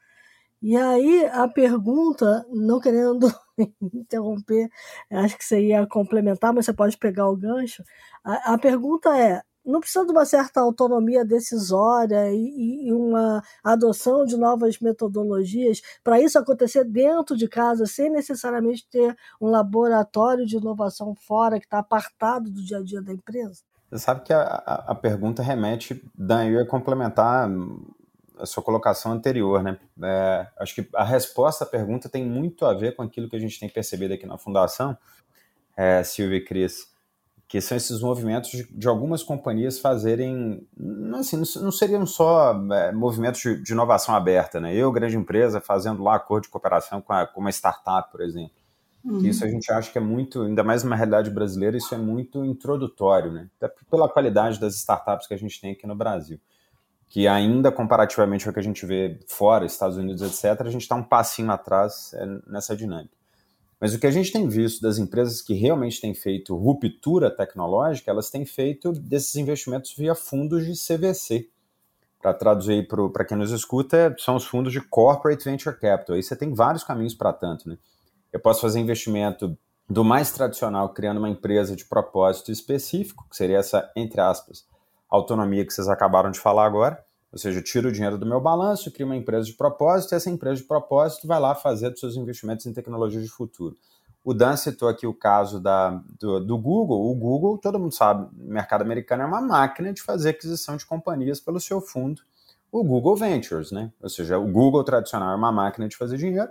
[0.62, 3.33] E aí a pergunta, não querendo
[3.81, 4.69] interromper,
[5.11, 7.83] acho que você ia complementar, mas você pode pegar o gancho.
[8.23, 14.25] A, a pergunta é: não precisa de uma certa autonomia decisória e, e uma adoção
[14.25, 20.57] de novas metodologias para isso acontecer dentro de casa, sem necessariamente ter um laboratório de
[20.57, 23.62] inovação fora que está apartado do dia a dia da empresa?
[23.90, 27.51] Você sabe que a, a, a pergunta remete, Dan, eu ia complementar
[28.38, 29.79] a sua colocação anterior, né?
[30.03, 33.40] É, acho que a resposta à pergunta tem muito a ver com aquilo que a
[33.40, 34.96] gente tem percebido aqui na Fundação,
[35.77, 36.90] é, Silvia e Cris
[37.51, 40.65] que são esses movimentos de, de algumas companhias fazerem,
[41.19, 44.73] assim, não, não seriam só é, movimentos de, de, inovação aberta, né?
[44.73, 48.53] Eu, grande empresa, fazendo lá acordo de cooperação com, a, com uma startup, por exemplo.
[49.05, 49.27] Uhum.
[49.27, 52.45] Isso a gente acha que é muito, ainda mais numa realidade brasileira, isso é muito
[52.45, 53.49] introdutório, né?
[53.61, 56.39] Até pela qualidade das startups que a gente tem aqui no Brasil.
[57.09, 60.95] Que ainda, comparativamente ao que a gente vê fora, Estados Unidos, etc., a gente está
[60.95, 63.20] um passinho atrás é, nessa dinâmica.
[63.81, 68.11] Mas o que a gente tem visto das empresas que realmente têm feito ruptura tecnológica,
[68.11, 71.49] elas têm feito desses investimentos via fundos de CVC.
[72.21, 76.16] Para traduzir para quem nos escuta, são os fundos de Corporate Venture Capital.
[76.16, 77.66] Aí você tem vários caminhos para tanto.
[77.66, 77.79] Né?
[78.31, 79.57] Eu posso fazer investimento
[79.88, 84.66] do mais tradicional, criando uma empresa de propósito específico, que seria essa, entre aspas,
[85.09, 87.03] autonomia que vocês acabaram de falar agora.
[87.33, 90.16] Ou seja, eu tiro o dinheiro do meu balanço, crio uma empresa de propósito, e
[90.16, 93.77] essa empresa de propósito vai lá fazer os seus investimentos em tecnologia de futuro.
[94.23, 97.11] O Dan citou aqui o caso da, do, do, Google.
[97.11, 101.40] O Google, todo mundo sabe, mercado americano é uma máquina de fazer aquisição de companhias
[101.40, 102.21] pelo seu fundo,
[102.71, 103.93] o Google Ventures, né?
[104.01, 106.51] Ou seja, o Google tradicional é uma máquina de fazer dinheiro.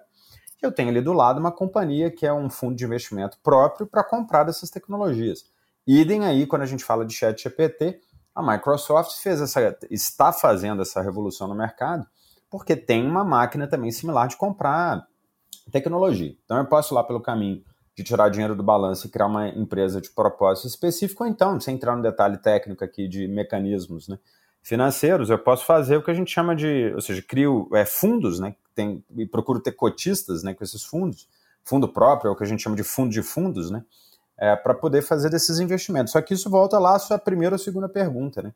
[0.62, 4.04] Eu tenho ali do lado uma companhia que é um fundo de investimento próprio para
[4.04, 5.46] comprar dessas tecnologias.
[5.88, 8.02] Idem aí quando a gente fala de chat GPT,
[8.34, 12.08] a Microsoft fez essa, está fazendo essa revolução no mercado
[12.50, 15.08] porque tem uma máquina também similar de comprar
[15.72, 16.36] tecnologia.
[16.44, 17.64] Então eu posso ir lá pelo caminho
[17.96, 21.76] de tirar dinheiro do balanço e criar uma empresa de propósito específico, ou então, sem
[21.76, 24.18] entrar no detalhe técnico aqui de mecanismos né,
[24.64, 28.40] financeiros, eu posso fazer o que a gente chama de, ou seja, crio é, fundos,
[28.40, 31.28] né, tem, e procuro ter cotistas né, com esses fundos,
[31.64, 33.84] fundo próprio, é o que a gente chama de fundo de fundos, né,
[34.40, 36.14] é, para poder fazer desses investimentos.
[36.14, 38.42] Só que isso volta lá à sua primeira ou segunda pergunta.
[38.42, 38.54] Né?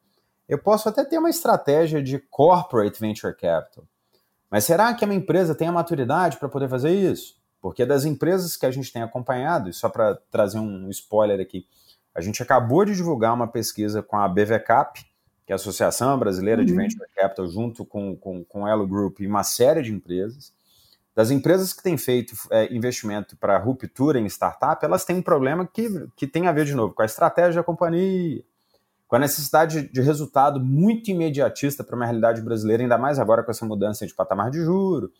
[0.47, 3.83] Eu posso até ter uma estratégia de corporate venture capital,
[4.49, 7.35] mas será que a minha empresa tem a maturidade para poder fazer isso?
[7.61, 11.65] Porque das empresas que a gente tem acompanhado, e só para trazer um spoiler aqui,
[12.13, 15.05] a gente acabou de divulgar uma pesquisa com a BVCAP,
[15.45, 16.67] que é a Associação Brasileira uhum.
[16.67, 20.53] de Venture Capital, junto com, com, com o Elo Group e uma série de empresas,
[21.15, 25.67] das empresas que têm feito é, investimento para ruptura em startup, elas têm um problema
[25.71, 28.43] que, que tem a ver, de novo, com a estratégia da companhia,
[29.07, 33.51] com a necessidade de resultado muito imediatista para uma realidade brasileira, ainda mais agora com
[33.51, 35.11] essa mudança de patamar de juro,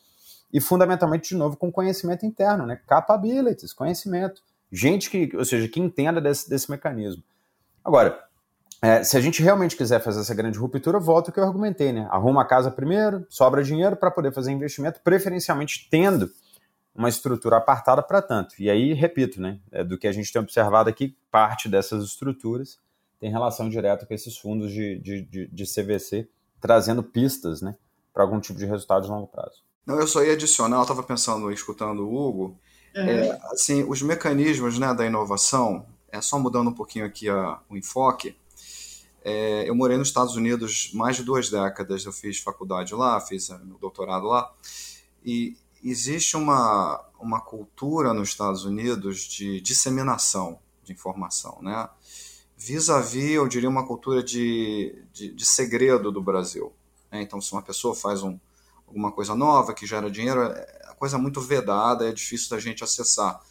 [0.52, 2.80] e fundamentalmente, de novo, com conhecimento interno, né?
[2.88, 7.24] capabilities, conhecimento, gente que, ou seja, que entenda desse, desse mecanismo.
[7.84, 8.20] Agora,
[8.84, 11.94] é, se a gente realmente quiser fazer essa grande ruptura, volta o que eu argumentei,
[11.94, 12.06] né?
[12.12, 16.30] Arruma a casa primeiro, sobra dinheiro para poder fazer investimento, preferencialmente tendo
[16.94, 18.56] uma estrutura apartada para tanto.
[18.60, 19.58] E aí, repito, né?
[19.72, 22.78] É, do que a gente tem observado aqui, parte dessas estruturas
[23.22, 26.28] tem relação direta com esses fundos de, de, de, de CVC,
[26.60, 27.78] trazendo pistas, né?
[28.14, 29.64] Para algum tipo de resultado de longo prazo.
[29.86, 32.60] Não, eu só ia adicionar, eu estava pensando, escutando o Hugo,
[32.94, 33.02] uhum.
[33.02, 37.78] é, assim, os mecanismos né, da inovação, é só mudando um pouquinho aqui a, o
[37.78, 38.36] enfoque,
[39.24, 42.06] é, eu morei nos Estados Unidos mais de duas décadas.
[42.06, 44.54] Eu fiz faculdade lá, fiz meu doutorado lá.
[45.24, 51.90] E existe uma, uma cultura nos Estados Unidos de disseminação de informação, né?
[52.58, 56.72] Vis-à-vis, eu diria, uma cultura de, de, de segredo do Brasil.
[57.12, 57.22] Né?
[57.22, 58.38] Então, se uma pessoa faz um,
[58.88, 62.84] alguma coisa nova que gera dinheiro, é a coisa muito vedada, é difícil da gente
[62.84, 63.42] acessar.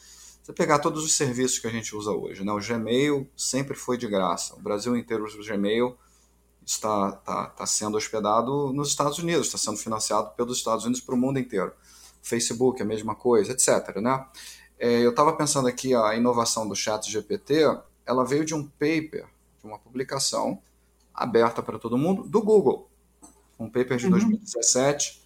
[0.42, 2.50] Você pegar todos os serviços que a gente usa hoje, né?
[2.50, 4.56] O Gmail sempre foi de graça.
[4.56, 5.96] O Brasil inteiro usa o Gmail,
[6.66, 11.14] está, está, está sendo hospedado nos Estados Unidos, está sendo financiado pelos Estados Unidos para
[11.14, 11.72] o mundo inteiro.
[12.20, 13.96] Facebook, a mesma coisa, etc.
[14.00, 14.26] Né?
[14.80, 19.26] É, eu estava pensando aqui, a inovação do chat GPT, ela veio de um paper,
[19.60, 20.60] de uma publicação
[21.14, 22.90] aberta para todo mundo, do Google.
[23.56, 24.10] Um paper de uhum.
[24.10, 25.22] 2017,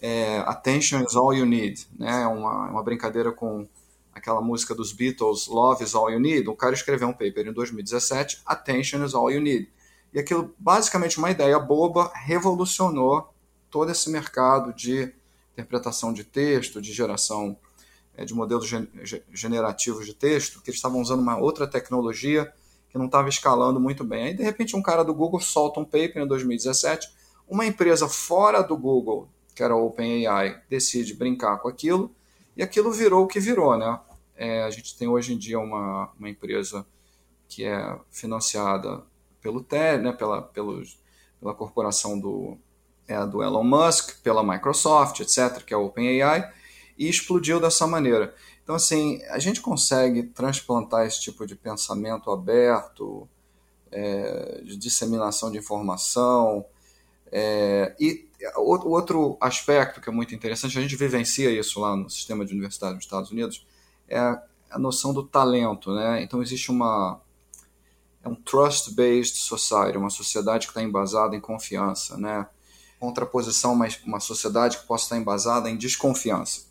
[0.00, 1.84] é, Attention is all you need.
[1.98, 2.22] Né?
[2.22, 3.66] É uma, uma brincadeira com
[4.12, 6.48] aquela música dos Beatles, Love is all you need.
[6.48, 9.70] O cara escreveu um paper em 2017, Attention is all you need.
[10.12, 13.32] E aquilo, basicamente, uma ideia boba, revolucionou
[13.70, 15.12] todo esse mercado de
[15.52, 17.56] interpretação de texto, de geração
[18.14, 18.68] é, de modelos
[19.32, 22.52] generativos de texto, que eles estavam usando uma outra tecnologia
[22.90, 24.24] que não estava escalando muito bem.
[24.24, 27.08] Aí, de repente, um cara do Google solta um paper em 2017,
[27.48, 32.14] uma empresa fora do Google, que era a OpenAI, decide brincar com aquilo,
[32.56, 33.76] e aquilo virou o que virou.
[33.76, 34.00] Né?
[34.36, 36.86] É, a gente tem hoje em dia uma, uma empresa
[37.48, 39.02] que é financiada
[39.40, 42.56] pelo TED, né, pela, pela corporação do,
[43.06, 46.50] é, do Elon Musk, pela Microsoft, etc., que é a OpenAI,
[46.96, 48.34] e explodiu dessa maneira.
[48.62, 53.28] Então, assim, a gente consegue transplantar esse tipo de pensamento aberto,
[53.90, 56.64] é, de disseminação de informação.
[57.30, 62.10] É, e o outro aspecto que é muito interessante, a gente vivencia isso lá no
[62.10, 63.66] sistema de universidade dos Estados Unidos,
[64.08, 64.18] é
[64.70, 65.92] a noção do talento.
[65.92, 66.22] Né?
[66.22, 67.20] Então, existe uma.
[68.24, 72.16] É um trust-based society, uma sociedade que está embasada em confiança.
[72.16, 72.46] Né?
[73.02, 76.66] contraposição a uma sociedade que possa estar embasada em desconfiança.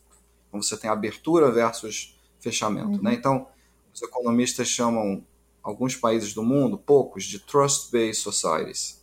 [0.47, 2.91] Então você tem abertura versus fechamento.
[2.91, 3.01] Uhum.
[3.01, 3.13] Né?
[3.15, 3.47] Então,
[3.93, 5.25] os economistas chamam
[5.61, 9.00] alguns países do mundo, poucos, de trust-based societies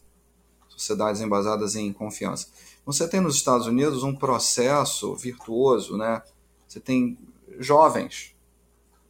[0.79, 2.49] sociedades embasadas em confiança.
[2.87, 6.23] Você tem nos Estados Unidos um processo virtuoso, né?
[6.67, 7.19] Você tem
[7.59, 8.35] jovens,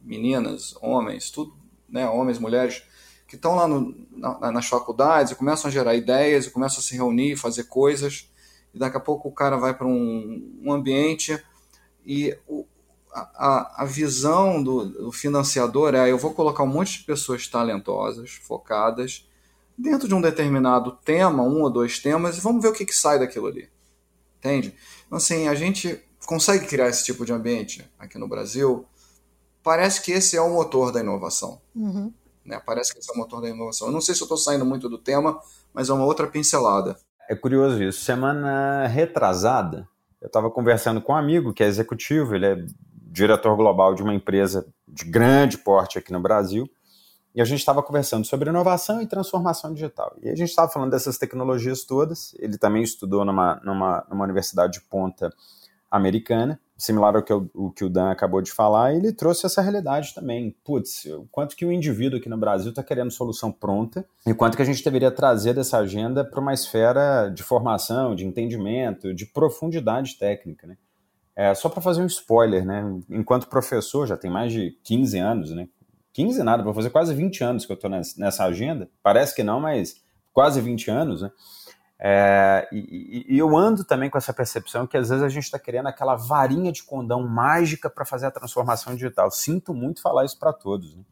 [0.01, 1.53] meninas, homens, tudo,
[1.87, 2.07] né?
[2.09, 2.83] homens, mulheres,
[3.27, 6.81] que estão lá no, na, nas faculdades e começam a gerar ideias e começam a
[6.81, 8.29] se reunir, fazer coisas,
[8.73, 11.41] e daqui a pouco o cara vai para um, um, ambiente
[12.05, 12.65] e o,
[13.13, 18.31] a, a visão do, do, financiador é: eu vou colocar um monte de pessoas talentosas,
[18.31, 19.28] focadas,
[19.79, 22.95] dentro de um determinado tema, um ou dois temas, e vamos ver o que, que
[22.95, 23.69] sai daquilo ali.
[24.37, 24.75] Entende?
[25.05, 28.85] Então, assim, a gente consegue criar esse tipo de ambiente aqui no Brasil.
[29.63, 31.61] Parece que esse é o motor da inovação.
[31.73, 32.13] Uhum.
[32.45, 32.61] Né?
[32.65, 33.87] Parece que esse é o motor da inovação.
[33.87, 35.39] Eu não sei se eu estou saindo muito do tema,
[35.73, 36.97] mas é uma outra pincelada.
[37.29, 38.01] É curioso isso.
[38.01, 39.87] Semana retrasada,
[40.21, 42.65] eu estava conversando com um amigo que é executivo, ele é
[43.11, 46.69] diretor global de uma empresa de grande porte aqui no Brasil,
[47.33, 50.15] e a gente estava conversando sobre inovação e transformação digital.
[50.21, 52.33] E a gente estava falando dessas tecnologias todas.
[52.39, 55.31] Ele também estudou numa, numa, numa universidade de ponta
[55.91, 59.45] americana, similar ao que, o, o que o Dan acabou de falar, e ele trouxe
[59.45, 60.55] essa realidade também.
[60.63, 64.55] Putz, o quanto que o indivíduo aqui no Brasil está querendo solução pronta, e quanto
[64.55, 69.25] que a gente deveria trazer dessa agenda para uma esfera de formação, de entendimento, de
[69.25, 70.77] profundidade técnica, né?
[71.35, 72.83] É, só para fazer um spoiler, né?
[73.09, 75.67] Enquanto professor, já tem mais de 15 anos, né?
[76.13, 78.89] 15 nada, vou fazer quase 20 anos que eu estou nessa agenda.
[79.01, 80.01] Parece que não, mas
[80.33, 81.31] quase 20 anos, né?
[82.01, 85.59] É, e, e, eu ando também com essa percepção que às vezes a gente está
[85.59, 89.29] querendo aquela varinha de condão mágica para fazer a transformação digital.
[89.29, 90.95] Sinto muito falar isso para todos.
[90.95, 91.03] Né?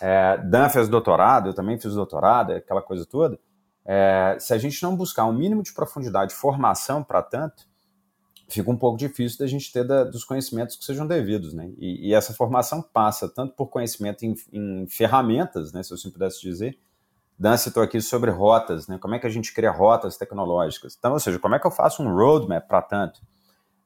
[0.00, 3.38] É, Dan fez doutorado, eu também fiz doutorado, aquela coisa toda.
[3.86, 7.66] É, se a gente não buscar um mínimo de profundidade, formação para tanto,
[8.48, 11.52] fica um pouco difícil da gente ter da, dos conhecimentos que sejam devidos.
[11.52, 11.70] Né?
[11.78, 16.10] E, e, essa formação passa tanto por conhecimento em, em ferramentas, né, se eu assim
[16.10, 16.78] pudesse dizer,
[17.38, 18.98] Dan citou aqui sobre rotas, né?
[18.98, 20.96] Como é que a gente cria rotas tecnológicas?
[20.98, 23.20] Então, ou seja, como é que eu faço um roadmap para tanto?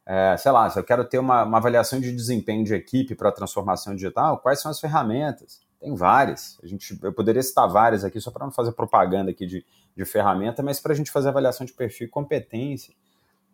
[0.07, 3.29] É, sei lá, se eu quero ter uma, uma avaliação de desempenho de equipe para
[3.29, 5.61] a transformação digital, quais são as ferramentas?
[5.79, 6.59] Tem várias.
[6.63, 10.05] A gente, eu poderia citar várias aqui, só para não fazer propaganda aqui de, de
[10.07, 12.95] ferramenta, mas para a gente fazer avaliação de perfil e competência.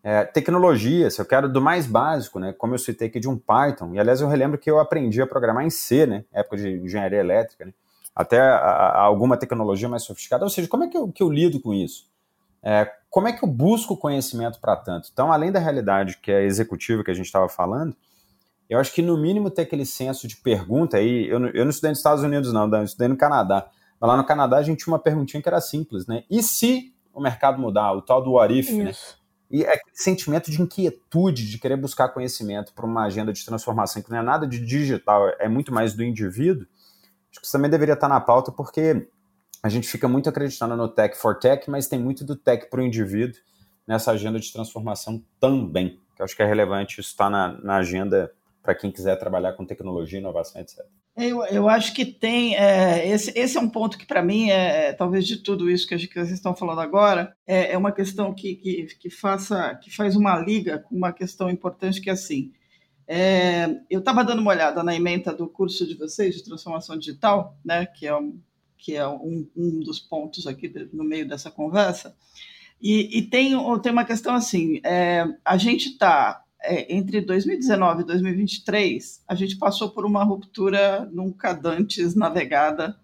[0.03, 3.37] É, tecnologia, se eu quero do mais básico, né, como eu citei aqui de um
[3.37, 6.69] Python, e aliás eu relembro que eu aprendi a programar em C, né, época de
[6.69, 7.75] engenharia elétrica, né,
[8.15, 10.45] até a, a alguma tecnologia mais sofisticada.
[10.45, 12.07] Ou seja, como é que eu, que eu lido com isso?
[12.63, 15.09] É, como é que eu busco conhecimento para tanto?
[15.13, 17.97] Então, além da realidade que é executiva que a gente estava falando,
[18.69, 21.27] eu acho que no mínimo ter aquele senso de pergunta aí.
[21.27, 23.69] Eu, eu não estudei nos Estados Unidos, não, eu estudei no Canadá.
[23.99, 26.25] Mas lá no Canadá a gente tinha uma perguntinha que era simples, né?
[26.31, 28.93] E se o mercado mudar, o tal do what if, né?
[29.51, 34.03] E é aquele sentimento de inquietude, de querer buscar conhecimento para uma agenda de transformação
[34.03, 36.67] que não é nada de digital, é muito mais do indivíduo,
[37.31, 39.09] acho que isso também deveria estar na pauta, porque
[39.63, 42.81] a gente fica muito acreditando no tech for tech, mas tem muito do tech para
[42.81, 43.41] o indivíduo
[43.87, 45.99] nessa agenda de transformação também.
[46.15, 48.33] Que eu acho que é relevante isso estar tá na, na agenda
[48.63, 50.85] para quem quiser trabalhar com tecnologia, inovação, etc.
[51.19, 52.55] Eu, eu acho que tem.
[52.55, 55.85] É, esse, esse é um ponto que, para mim, é, é, talvez de tudo isso
[55.85, 59.95] que, que vocês estão falando agora, é, é uma questão que, que, que, faça, que
[59.95, 62.53] faz uma liga com uma questão importante que é assim.
[63.05, 67.57] É, eu estava dando uma olhada na ementa do curso de vocês de transformação digital,
[67.65, 68.39] né, que é, um,
[68.77, 72.15] que é um, um dos pontos aqui no meio dessa conversa,
[72.81, 78.07] e, e tem, tem uma questão assim: é, a gente está é, entre 2019 e
[78.07, 82.99] 2023, a gente passou por uma ruptura nunca antes navegada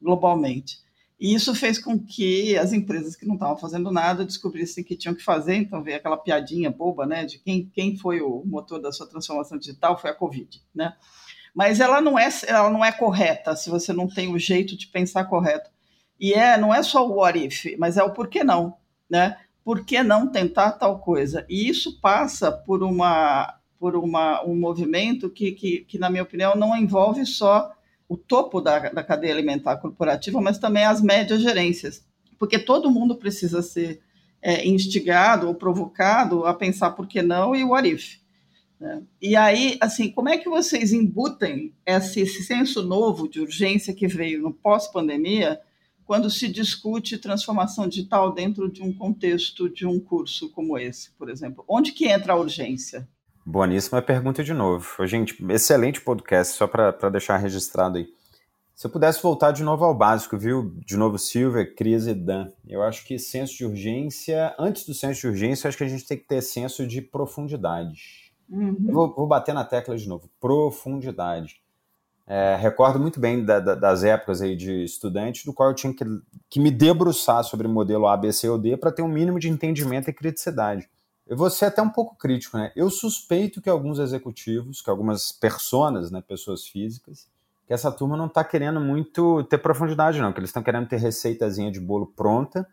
[0.00, 0.78] globalmente.
[1.20, 5.14] E isso fez com que as empresas que não estavam fazendo nada descobrissem que tinham
[5.14, 8.92] que fazer, então veio aquela piadinha boba, né, de quem, quem foi o motor da
[8.92, 10.94] sua transformação digital foi a Covid, né?
[11.52, 14.86] Mas ela não é ela não é correta se você não tem o jeito de
[14.86, 15.70] pensar correto.
[16.20, 18.76] E é não é só o what if, mas é o porquê não,
[19.10, 19.36] né?
[19.68, 21.44] Por que não tentar tal coisa?
[21.46, 26.56] E isso passa por, uma, por uma, um movimento que, que, que, na minha opinião,
[26.56, 27.70] não envolve só
[28.08, 32.02] o topo da, da cadeia alimentar corporativa, mas também as médias gerências,
[32.38, 34.00] porque todo mundo precisa ser
[34.40, 38.20] é, instigado ou provocado a pensar por que não e o what if.
[38.80, 39.02] Né?
[39.20, 44.08] E aí, assim, como é que vocês embutem esse, esse senso novo de urgência que
[44.08, 45.60] veio no pós-pandemia
[46.08, 51.28] quando se discute transformação digital dentro de um contexto de um curso como esse, por
[51.28, 51.62] exemplo?
[51.68, 53.06] Onde que entra a urgência?
[53.44, 55.06] Boníssima pergunta de novo.
[55.06, 58.08] Gente, excelente podcast, só para deixar registrado aí.
[58.74, 60.72] Se eu pudesse voltar de novo ao básico, viu?
[60.86, 62.48] De novo, Silvia, Cris e Dan.
[62.66, 66.06] Eu acho que senso de urgência, antes do senso de urgência, acho que a gente
[66.06, 68.32] tem que ter senso de profundidade.
[68.48, 68.76] Uhum.
[68.86, 70.30] Eu vou, vou bater na tecla de novo.
[70.40, 71.60] Profundidade.
[72.30, 75.94] É, recordo muito bem da, da, das épocas aí de estudante, do qual eu tinha
[75.94, 76.04] que,
[76.50, 79.40] que me debruçar sobre o modelo A, B, C ou D para ter um mínimo
[79.40, 80.90] de entendimento e criticidade.
[81.26, 82.70] Eu vou ser até um pouco crítico, né?
[82.76, 87.26] Eu suspeito que alguns executivos, que algumas personas, né, pessoas físicas,
[87.66, 90.98] que essa turma não está querendo muito ter profundidade, não, que eles estão querendo ter
[90.98, 92.66] receitazinha de bolo pronta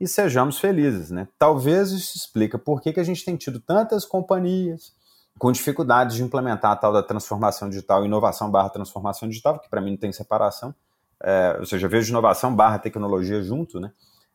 [0.00, 1.28] e sejamos felizes, né?
[1.38, 4.94] Talvez isso explica por que, que a gente tem tido tantas companhias,
[5.38, 9.80] com dificuldades de implementar a tal da transformação digital, inovação barra transformação digital, que para
[9.80, 10.74] mim não tem separação,
[11.22, 13.92] é, ou seja, vejo inovação barra tecnologia junto, né?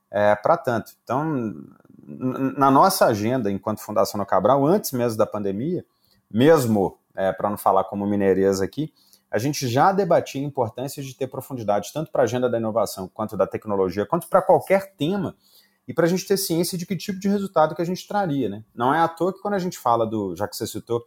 [0.09, 0.93] É, para tanto.
[1.03, 1.53] Então,
[2.57, 5.85] na nossa agenda, enquanto Fundação no Cabral, antes mesmo da pandemia,
[6.31, 8.93] mesmo, é, para não falar como mineireza aqui,
[9.29, 13.09] a gente já debatia a importância de ter profundidade, tanto para a agenda da inovação,
[13.13, 15.35] quanto da tecnologia, quanto para qualquer tema
[15.87, 18.49] e para a gente ter ciência de que tipo de resultado que a gente traria.
[18.49, 18.63] Né?
[18.75, 21.05] Não é à toa que quando a gente fala do, já que você citou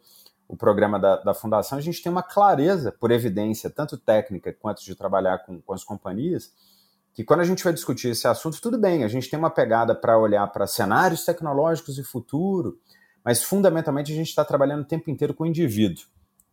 [0.49, 4.83] o programa da, da fundação, a gente tem uma clareza, por evidência, tanto técnica quanto
[4.85, 6.53] de trabalhar com, com as companhias,
[7.13, 9.95] que quando a gente vai discutir esse assunto, tudo bem, a gente tem uma pegada
[9.95, 12.79] para olhar para cenários tecnológicos e futuro,
[13.25, 16.05] mas fundamentalmente a gente está trabalhando o tempo inteiro com o indivíduo.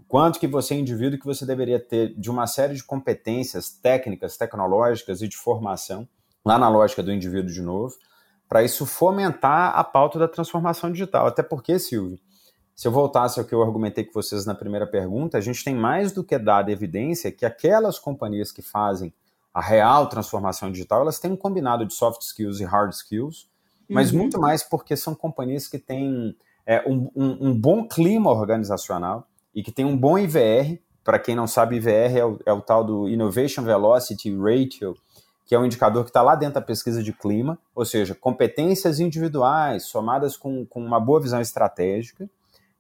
[0.08, 4.38] Quanto que você é indivíduo que você deveria ter de uma série de competências técnicas,
[4.38, 6.08] tecnológicas e de formação,
[6.46, 7.96] lá na lógica do indivíduo de novo,
[8.48, 11.28] para isso fomentar a pauta da transformação digital.
[11.28, 12.20] Até porque, Silvio,
[12.76, 15.76] se eu voltasse ao que eu argumentei com vocês na primeira pergunta, a gente tem
[15.76, 19.14] mais do que dado evidência que aquelas companhias que fazem
[19.54, 23.50] a real transformação digital, elas têm um combinado de soft skills e hard skills,
[23.90, 24.20] mas uhum.
[24.20, 29.64] muito mais porque são companhias que têm é, um, um, um, bom clima organizacional e
[29.64, 30.80] que têm um bom IVR.
[31.04, 34.96] Para quem não sabe, IVR é o, é o tal do Innovation Velocity Ratio,
[35.48, 39.00] que é um indicador que está lá dentro da pesquisa de clima, ou seja, competências
[39.00, 42.30] individuais somadas com, com uma boa visão estratégica,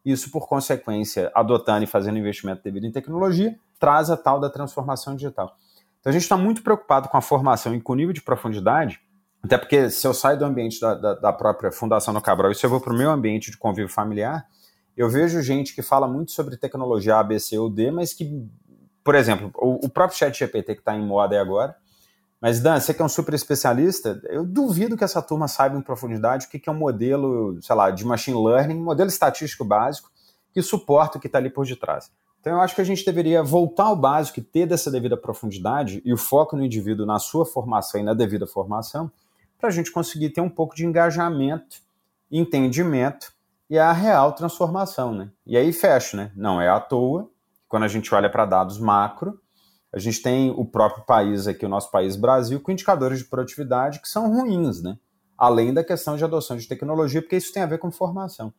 [0.05, 5.15] isso, por consequência, adotando e fazendo investimento devido em tecnologia, traz a tal da transformação
[5.15, 5.57] digital.
[5.99, 8.99] Então a gente está muito preocupado com a formação e com o nível de profundidade,
[9.41, 12.55] até porque se eu saio do ambiente da, da, da própria Fundação no Cabral e
[12.55, 14.45] se eu vou para o meu ambiente de convívio familiar,
[14.95, 18.45] eu vejo gente que fala muito sobre tecnologia A, B, C ou D, mas que,
[19.03, 21.75] por exemplo, o, o próprio chat GPT que está em moda aí agora,
[22.39, 25.81] mas, Dan, você que é um super especialista, eu duvido que essa turma saiba em
[25.81, 30.11] profundidade o que é um modelo, sei lá, de machine learning, modelo estatístico básico,
[30.53, 32.11] que suporta o que está ali por detrás.
[32.39, 36.01] Então, eu acho que a gente deveria voltar ao básico e ter dessa devida profundidade
[36.05, 39.11] e o foco no indivíduo na sua formação e na devida formação,
[39.57, 41.77] para a gente conseguir ter um pouco de engajamento,
[42.31, 43.33] entendimento
[43.69, 45.13] e a real transformação.
[45.13, 45.29] Né?
[45.45, 46.31] E aí fecha, né?
[46.35, 47.29] Não é à toa,
[47.67, 49.41] quando a gente olha para dados macro,
[49.93, 54.01] a gente tem o próprio país aqui, o nosso país Brasil, com indicadores de produtividade
[54.01, 54.97] que são ruins, né?
[55.37, 58.51] além da questão de adoção de tecnologia, porque isso tem a ver com formação.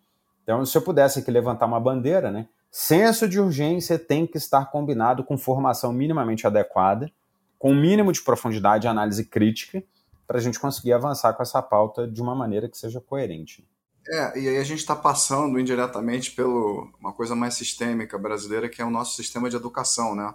[0.43, 2.49] Então, se eu pudesse aqui levantar uma bandeira, né?
[2.71, 7.11] Senso de urgência tem que estar combinado com formação minimamente adequada,
[7.59, 9.83] com o um mínimo de profundidade e análise crítica,
[10.27, 13.67] para a gente conseguir avançar com essa pauta de uma maneira que seja coerente.
[14.11, 18.81] É, e aí a gente está passando indiretamente pelo uma coisa mais sistêmica brasileira, que
[18.81, 20.33] é o nosso sistema de educação, né?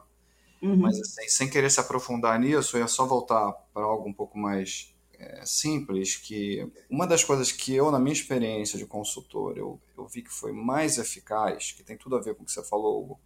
[0.64, 0.78] Uhum.
[0.78, 4.38] Mas assim, sem querer se aprofundar nisso, eu ia só voltar para algo um pouco
[4.38, 9.78] mais é, simples, que uma das coisas que eu, na minha experiência de consultor, eu,
[9.98, 12.64] eu vi que foi mais eficaz, que tem tudo a ver com o que você
[12.64, 13.20] falou, Hugo,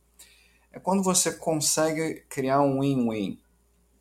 [0.71, 3.39] é quando você consegue criar um win-win,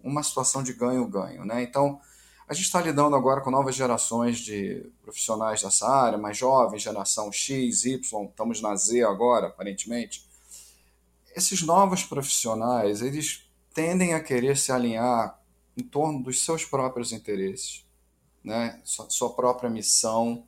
[0.02, 1.62] uma situação de ganho-ganho, né?
[1.62, 2.00] Então,
[2.48, 7.30] a gente está lidando agora com novas gerações de profissionais dessa área, mais jovens, geração
[7.30, 10.24] X, Y, estamos na Z agora, aparentemente.
[11.36, 15.38] Esses novos profissionais, eles tendem a querer se alinhar
[15.76, 17.84] em torno dos seus próprios interesses,
[18.42, 18.80] né?
[18.84, 20.44] sua, própria missão.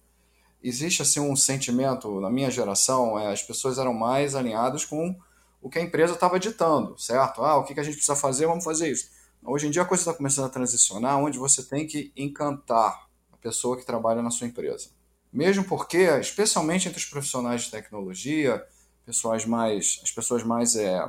[0.63, 5.15] Existe assim um sentimento, na minha geração, é, as pessoas eram mais alinhadas com
[5.61, 7.45] o que a empresa estava ditando, certo?
[7.45, 9.11] Ah, o que a gente precisa fazer, vamos fazer isso
[9.43, 13.37] Hoje em dia a coisa está começando a transicionar, onde você tem que encantar a
[13.37, 14.91] pessoa que trabalha na sua empresa.
[15.33, 18.63] Mesmo porque, especialmente entre os profissionais de tecnologia,
[19.09, 21.03] pessoas mais, as pessoas mais é,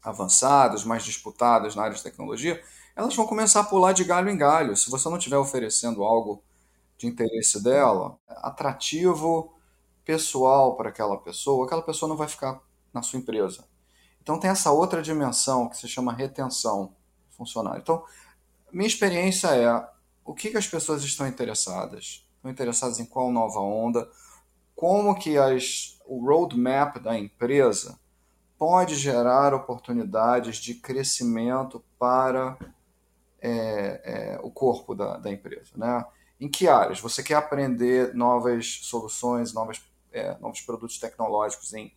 [0.00, 2.62] avançadas, mais disputadas na área de tecnologia,
[2.94, 4.76] elas vão começar a pular de galho em galho.
[4.76, 6.44] Se você não estiver oferecendo algo
[6.96, 9.52] de interesse dela, atrativo,
[10.04, 12.60] pessoal para aquela pessoa, aquela pessoa não vai ficar
[12.94, 13.64] na sua empresa.
[14.22, 16.94] Então tem essa outra dimensão que se chama retenção
[17.32, 17.80] funcionário.
[17.80, 18.04] Então,
[18.70, 19.88] minha experiência é
[20.24, 22.24] o que, que as pessoas estão interessadas?
[22.36, 24.08] Estão interessadas em qual nova onda?
[24.76, 27.96] Como que as, o roadmap da empresa
[28.58, 32.58] pode gerar oportunidades de crescimento para
[33.40, 34.00] é,
[34.34, 36.04] é, o corpo da, da, empresa, né?
[36.40, 37.00] Em que áreas?
[37.00, 39.80] Você quer aprender novas soluções, novas,
[40.12, 41.94] é, novos produtos tecnológicos em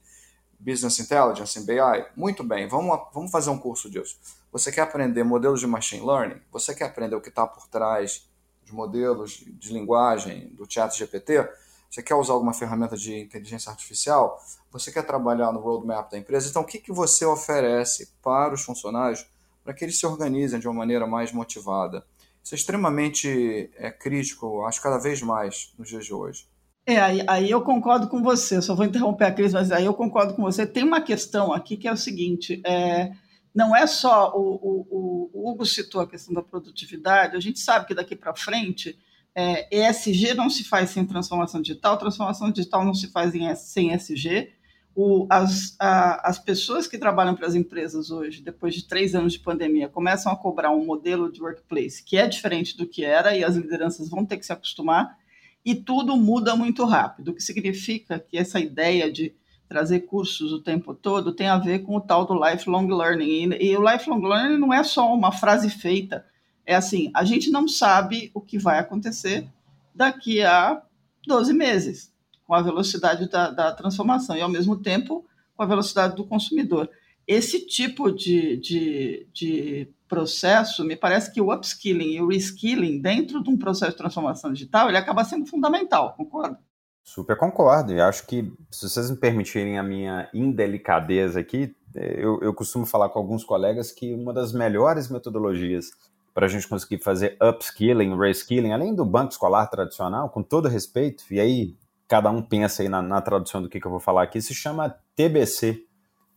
[0.60, 2.06] Business Intelligence, em BI?
[2.16, 4.20] Muito bem, vamos, vamos fazer um curso disso.
[4.52, 6.40] Você quer aprender modelos de machine learning?
[6.52, 8.30] Você quer aprender o que está por trás
[8.64, 11.50] de modelos de linguagem do chat GPT?
[11.94, 14.44] Você quer usar alguma ferramenta de inteligência artificial?
[14.72, 16.50] Você quer trabalhar no roadmap da empresa?
[16.50, 19.28] Então, o que, que você oferece para os funcionários
[19.64, 22.04] para que eles se organizem de uma maneira mais motivada?
[22.44, 26.48] Isso é extremamente é, crítico, acho cada vez mais nos dias de hoje.
[26.84, 29.94] É, aí, aí, eu concordo com você, só vou interromper a Cris, mas aí eu
[29.94, 30.66] concordo com você.
[30.66, 33.12] Tem uma questão aqui que é o seguinte: é,
[33.54, 37.86] não é só o, o, o, Hugo citou a questão da produtividade, a gente sabe
[37.86, 38.98] que daqui para frente
[39.36, 43.94] é, ESG não se faz sem transformação digital, transformação digital não se faz em, sem
[43.94, 44.52] ESG.
[44.96, 49.34] O, as, a, as pessoas que trabalham para as empresas hoje, depois de três anos
[49.34, 53.36] de pandemia, começam a cobrar um modelo de workplace que é diferente do que era
[53.36, 55.18] e as lideranças vão ter que se acostumar
[55.66, 59.34] e tudo muda muito rápido, o que significa que essa ideia de
[59.68, 63.54] trazer cursos o tempo todo tem a ver com o tal do lifelong learning.
[63.54, 66.26] E, e, o lifelong learning não é só uma frase feita.
[66.66, 69.48] É assim, a gente não sabe o que vai acontecer
[69.94, 70.82] daqui a
[71.28, 72.12] 12 meses,
[72.46, 76.90] com a velocidade da, da transformação, e ao mesmo tempo com a velocidade do consumidor.
[77.28, 83.42] Esse tipo de, de, de processo, me parece que o upskilling e o reskilling dentro
[83.42, 86.60] de um processo de transformação digital, ele acaba sendo fundamental, concorda?
[87.04, 92.54] Super concordo, e acho que, se vocês me permitirem a minha indelicadeza aqui, eu, eu
[92.54, 95.92] costumo falar com alguns colegas que uma das melhores metodologias
[96.34, 101.24] para a gente conseguir fazer upskilling, reskilling, além do banco escolar tradicional, com todo respeito,
[101.32, 101.78] e aí
[102.08, 104.54] cada um pensa aí na, na tradução do que, que eu vou falar aqui, se
[104.54, 105.84] chama TBC,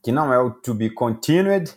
[0.03, 1.75] que não é o To Be Continued,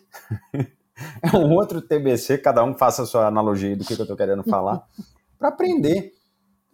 [0.53, 4.17] é um outro TBC, cada um faça a sua analogia do que, que eu estou
[4.17, 4.83] querendo falar,
[5.39, 6.13] para aprender.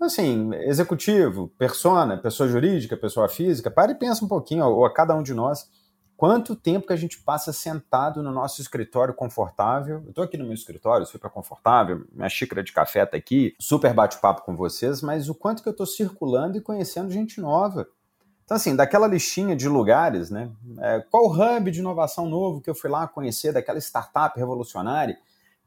[0.01, 5.15] Assim, executivo, persona, pessoa jurídica, pessoa física, para e pensa um pouquinho, ou a cada
[5.15, 5.69] um de nós,
[6.17, 10.01] quanto tempo que a gente passa sentado no nosso escritório confortável.
[10.03, 13.93] Eu estou aqui no meu escritório, super confortável, minha xícara de café está aqui, super
[13.93, 17.87] bate-papo com vocês, mas o quanto que eu estou circulando e conhecendo gente nova.
[18.43, 20.51] Então, assim, daquela listinha de lugares, né?
[20.79, 25.17] É, qual hub de inovação novo que eu fui lá conhecer, daquela startup revolucionária?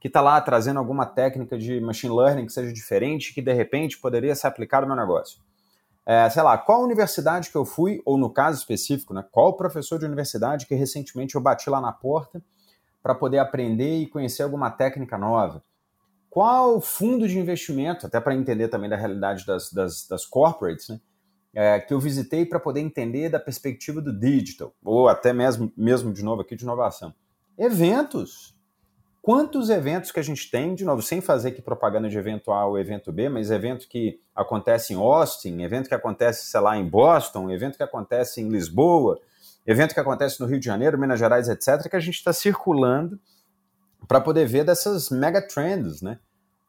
[0.01, 3.99] que está lá trazendo alguma técnica de machine learning que seja diferente, que de repente
[3.99, 5.40] poderia ser aplicada no meu negócio.
[6.11, 9.98] É, sei lá, qual universidade que eu fui, ou no caso específico, né, qual professor
[9.98, 12.42] de universidade que recentemente eu bati lá na porta
[13.02, 15.62] para poder aprender e conhecer alguma técnica nova.
[16.30, 20.98] Qual fundo de investimento, até para entender também da realidade das, das, das corporates, né,
[21.52, 26.11] é, que eu visitei para poder entender da perspectiva do digital, ou até mesmo, mesmo
[26.11, 27.12] de novo aqui de inovação.
[27.59, 28.57] Eventos,
[29.22, 32.66] quantos eventos que a gente tem, de novo, sem fazer aqui propaganda de evento A
[32.66, 36.88] ou evento B, mas evento que acontece em Austin, evento que acontece, sei lá, em
[36.88, 39.20] Boston, evento que acontece em Lisboa,
[39.66, 43.18] evento que acontece no Rio de Janeiro, Minas Gerais, etc., que a gente está circulando
[44.06, 46.18] para poder ver dessas mega trends, né?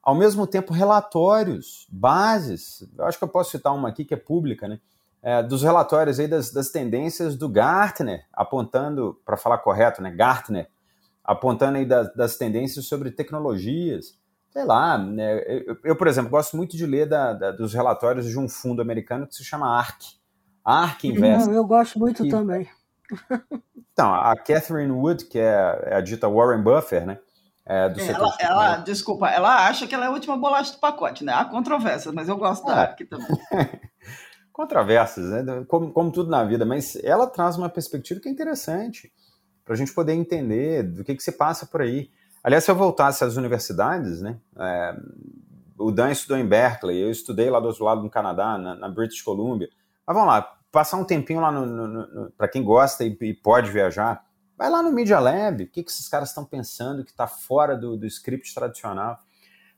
[0.01, 2.87] Ao mesmo tempo, relatórios, bases.
[2.97, 4.79] Eu acho que eu posso citar uma aqui que é pública, né?
[5.21, 10.11] É, dos relatórios aí das, das tendências do Gartner, apontando, para falar correto, né?
[10.11, 10.69] Gartner,
[11.30, 14.17] apontando aí das, das tendências sobre tecnologias.
[14.49, 15.43] Sei lá, né?
[15.45, 18.82] eu, eu, por exemplo, gosto muito de ler da, da, dos relatórios de um fundo
[18.82, 20.17] americano que se chama ARK.
[20.65, 21.51] ARK Invest.
[21.51, 22.67] Eu gosto muito que, também.
[23.93, 27.19] Então, a Catherine Wood, que é, é a dita Warren Buffett, né?
[27.63, 30.80] É, do é, ela, ela, desculpa, ela acha que ela é a última bolacha do
[30.80, 31.32] pacote, né?
[31.32, 32.80] Há controvérsias, mas eu gosto da é.
[32.80, 33.27] ARK também.
[34.51, 35.63] Controvérsias, né?
[35.67, 39.11] Como, como tudo na vida, mas ela traz uma perspectiva que é interessante
[39.70, 42.09] para a gente poder entender do que, que se passa por aí.
[42.43, 44.39] Aliás, se eu voltasse às universidades, né?
[44.57, 44.95] É,
[45.78, 48.89] o Dan estudou em Berkeley, eu estudei lá do outro lado do Canadá, na, na
[48.89, 49.70] British Columbia.
[50.07, 53.32] Mas vamos lá, passar um tempinho lá no, no, no para quem gosta e, e,
[53.32, 54.26] pode viajar,
[54.57, 57.78] vai lá no Media Lab, o que, que esses caras estão pensando que está fora
[57.78, 59.20] do, do script tradicional.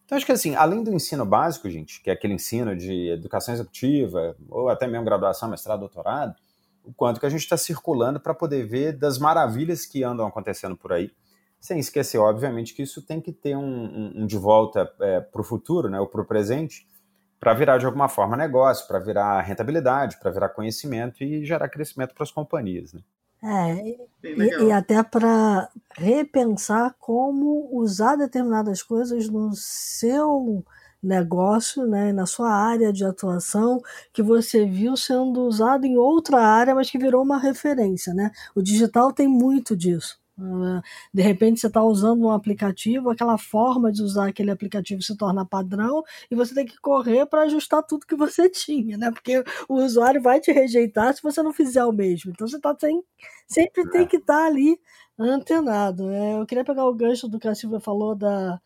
[0.05, 3.53] Então, acho que assim, além do ensino básico, gente, que é aquele ensino de educação
[3.53, 6.33] executiva, ou até mesmo graduação, mestrado, doutorado,
[6.83, 10.75] o quanto que a gente está circulando para poder ver das maravilhas que andam acontecendo
[10.75, 11.11] por aí.
[11.59, 15.41] Sem esquecer, obviamente, que isso tem que ter um, um, um de volta é, para
[15.41, 16.87] o futuro, né, ou para o presente,
[17.39, 22.13] para virar de alguma forma negócio, para virar rentabilidade, para virar conhecimento e gerar crescimento
[22.13, 22.93] para as companhias.
[22.93, 23.01] Né?
[23.43, 25.67] É, e, e, até para
[25.97, 30.63] repensar como usar determinadas coisas no seu
[31.01, 33.81] negócio, né, na sua área de atuação,
[34.13, 38.13] que você viu sendo usado em outra área, mas que virou uma referência.
[38.13, 38.31] Né?
[38.55, 40.21] O digital tem muito disso.
[40.39, 40.81] Ah,
[41.13, 45.45] de repente você está usando um aplicativo, aquela forma de usar aquele aplicativo se torna
[45.45, 49.11] padrão e você tem que correr para ajustar tudo que você tinha, né?
[49.11, 52.31] Porque o usuário vai te rejeitar se você não fizer o mesmo.
[52.31, 53.03] Então você tá sem,
[53.47, 54.79] sempre tem que estar tá ali
[55.19, 56.09] antenado.
[56.09, 58.59] É, eu queria pegar o gancho do que a Silvia falou da,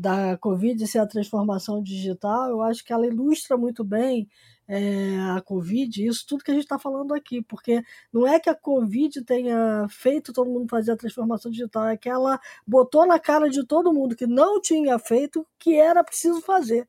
[0.00, 2.48] da Covid ser a transformação digital.
[2.48, 4.28] Eu acho que ela ilustra muito bem
[4.66, 7.82] é, a Covid, isso tudo que a gente está falando aqui, porque
[8.12, 12.08] não é que a Covid tenha feito todo mundo fazer a transformação digital, é que
[12.08, 16.88] ela botou na cara de todo mundo que não tinha feito que era preciso fazer.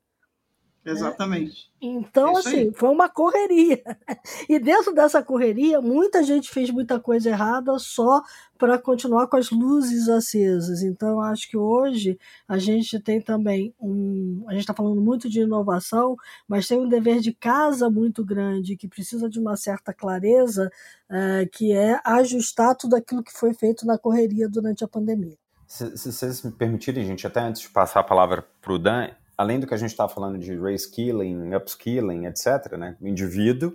[0.84, 0.92] Né?
[0.92, 1.72] Exatamente.
[1.80, 3.82] Então, assim, foi uma correria.
[4.48, 8.22] E dentro dessa correria, muita gente fez muita coisa errada só
[8.58, 10.84] para continuar com as luzes acesas.
[10.84, 14.44] Então, acho que hoje a gente tem também um.
[14.48, 16.16] A gente está falando muito de inovação,
[16.48, 20.72] mas tem um dever de casa muito grande, que precisa de uma certa clareza,
[21.10, 25.38] uh, que é ajustar tudo aquilo que foi feito na correria durante a pandemia.
[25.66, 29.10] Se, se vocês me permitirem, gente, até antes de passar a palavra para o Dan,
[29.42, 33.74] além do que a gente está falando de reskilling, upskilling, etc., né, o indivíduo,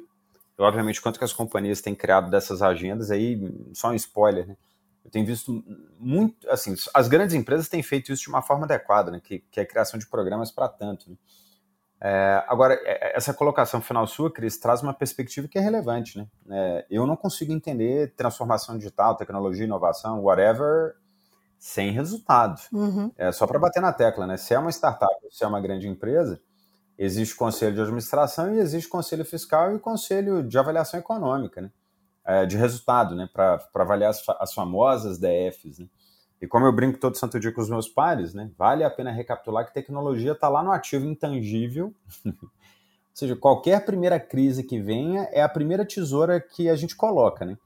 [0.57, 3.41] obviamente quanto que as companhias têm criado dessas agendas, aí
[3.75, 4.57] só um spoiler, né,
[5.05, 5.65] eu tenho visto
[5.99, 9.59] muito, assim, as grandes empresas têm feito isso de uma forma adequada, né, que, que
[9.59, 11.11] é a criação de programas para tanto.
[11.11, 11.17] Né.
[12.01, 16.19] É, agora, é, é, essa colocação final sua, Cris, traz uma perspectiva que é relevante.
[16.19, 16.27] Né?
[16.51, 20.95] É, eu não consigo entender transformação digital, tecnologia, inovação, whatever,
[21.59, 22.61] sem resultado.
[22.73, 23.11] Uhum.
[23.17, 24.37] É só para bater na tecla, né?
[24.37, 26.41] Se é uma startup, se é uma grande empresa,
[26.99, 31.71] existe conselho de administração e existe conselho fiscal e conselho de avaliação econômica, né?
[32.25, 33.29] É, de resultado, né?
[33.33, 35.87] Para avaliar as, as, famosas DFs, né?
[36.41, 38.51] E como eu brinco todo santo dia com os meus pares, né?
[38.59, 41.95] Vale a pena recapitular que tecnologia está lá no ativo intangível.
[42.27, 47.47] Ou seja, qualquer primeira crise que venha é a primeira tesoura que a gente coloca,
[47.47, 47.57] né?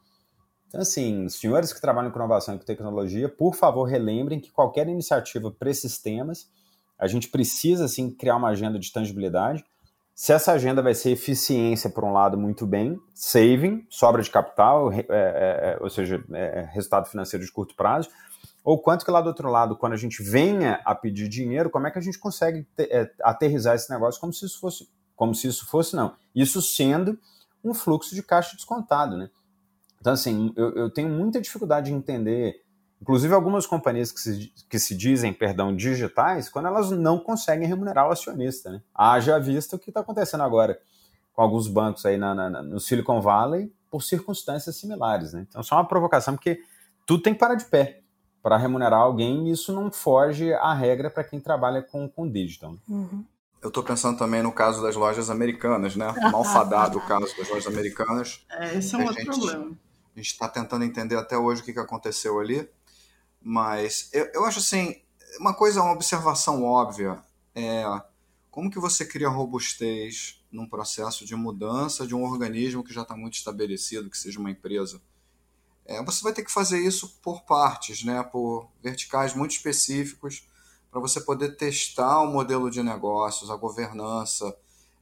[0.71, 4.87] Então, assim, senhores que trabalham com inovação e com tecnologia, por favor, relembrem que qualquer
[4.87, 6.49] iniciativa para esses temas,
[6.97, 9.65] a gente precisa, assim, criar uma agenda de tangibilidade.
[10.15, 14.93] Se essa agenda vai ser eficiência, por um lado, muito bem, saving, sobra de capital,
[14.93, 18.09] é, é, é, ou seja, é, é, resultado financeiro de curto prazo,
[18.63, 21.89] ou quanto que lá do outro lado, quando a gente venha a pedir dinheiro, como
[21.89, 25.35] é que a gente consegue ter, é, aterrizar esse negócio como se isso fosse, como
[25.35, 26.15] se isso fosse, não.
[26.33, 27.19] Isso sendo
[27.65, 29.31] um fluxo de caixa descontado, né?
[30.01, 32.63] Então, assim, eu, eu tenho muita dificuldade de entender,
[33.01, 38.09] inclusive algumas companhias que se, que se dizem, perdão, digitais, quando elas não conseguem remunerar
[38.09, 38.83] o acionista, né?
[38.95, 40.81] Haja vista o que está acontecendo agora
[41.33, 45.47] com alguns bancos aí na, na, no Silicon Valley por circunstâncias similares, né?
[45.49, 46.61] Então, só uma provocação, porque
[47.07, 48.01] tudo tem que parar de pé
[48.43, 52.73] para remunerar alguém e isso não foge à regra para quem trabalha com, com digital.
[52.73, 52.79] Né?
[52.89, 53.25] Uhum.
[53.63, 56.07] Eu estou pensando também no caso das lojas americanas, né?
[56.33, 58.47] Malfadado o caso das lojas americanas.
[58.51, 59.73] É, esse é um outro problema.
[60.21, 62.69] Gente está tentando entender até hoje o que, que aconteceu ali.
[63.41, 65.01] Mas eu, eu acho assim,
[65.39, 67.23] uma coisa, uma observação óbvia
[67.55, 67.85] é
[68.51, 73.17] como que você cria robustez num processo de mudança de um organismo que já está
[73.17, 75.01] muito estabelecido, que seja uma empresa.
[75.87, 80.47] É, você vai ter que fazer isso por partes, né, por verticais muito específicos,
[80.91, 84.55] para você poder testar o modelo de negócios, a governança,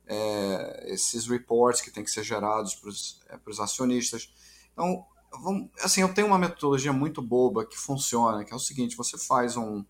[0.07, 4.33] é, esses reports que têm que ser gerados para os é, acionistas.
[4.79, 5.05] Então,
[5.43, 9.19] vamos, assim, eu tenho uma metodologia muito boba que funciona, que é o seguinte: você
[9.19, 9.85] faz um,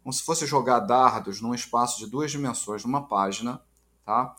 [0.00, 3.60] como se fosse jogar dardos num espaço de duas dimensões, numa página,
[4.04, 4.36] tá?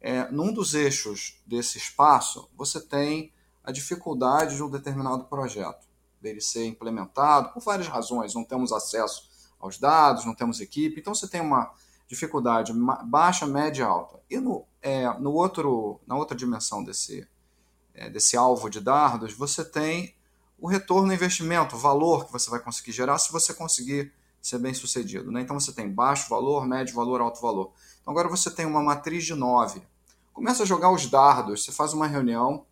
[0.00, 3.32] É, num dos eixos desse espaço, você tem
[3.64, 5.84] a dificuldade de um determinado projeto,
[6.20, 9.28] dele ser implementado, por várias razões, não temos acesso
[9.58, 11.72] aos dados, não temos equipe, então você tem uma
[12.06, 12.72] dificuldade
[13.04, 14.20] baixa, média, alta.
[14.30, 17.28] E no, é, no outro, na outra dimensão desse,
[18.12, 20.14] desse alvo de dardos, você tem
[20.58, 24.12] o retorno no investimento, o valor que você vai conseguir gerar se você conseguir
[24.42, 25.30] ser bem sucedido.
[25.30, 25.40] Né?
[25.40, 27.72] Então você tem baixo valor, médio valor, alto valor.
[28.00, 29.82] Então agora você tem uma matriz de 9.
[30.32, 32.64] Começa a jogar os dardos, você faz uma reunião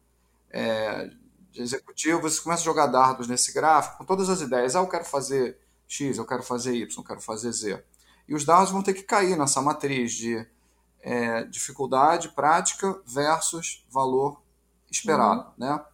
[0.51, 1.11] é,
[1.51, 4.77] de executivos, você começa a jogar dardos nesse gráfico com todas as ideias.
[4.77, 7.83] Ah, eu quero fazer X, eu quero fazer Y, eu quero fazer Z.
[8.27, 10.47] E os dardos vão ter que cair nessa matriz de
[11.01, 14.43] é, dificuldade prática versus valor
[14.91, 15.41] esperado.
[15.41, 15.53] Uhum.
[15.59, 15.85] Né?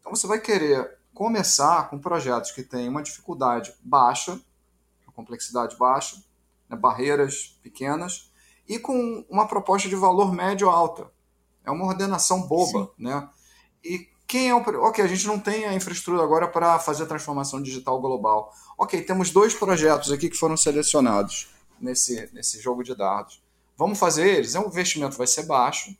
[0.00, 4.40] Então você vai querer começar com projetos que têm uma dificuldade baixa,
[5.14, 6.16] complexidade baixa,
[6.68, 8.30] né, barreiras pequenas,
[8.68, 11.10] e com uma proposta de valor médio alta.
[11.64, 12.90] É uma ordenação boba.
[12.98, 13.28] Né?
[13.82, 14.58] E quem é o.
[14.58, 18.52] Ok, a gente não tem a infraestrutura agora para fazer a transformação digital global.
[18.76, 21.48] Ok, temos dois projetos aqui que foram selecionados
[21.80, 23.42] nesse, nesse jogo de dados.
[23.76, 24.54] Vamos fazer eles.
[24.54, 25.96] O investimento vai ser baixo,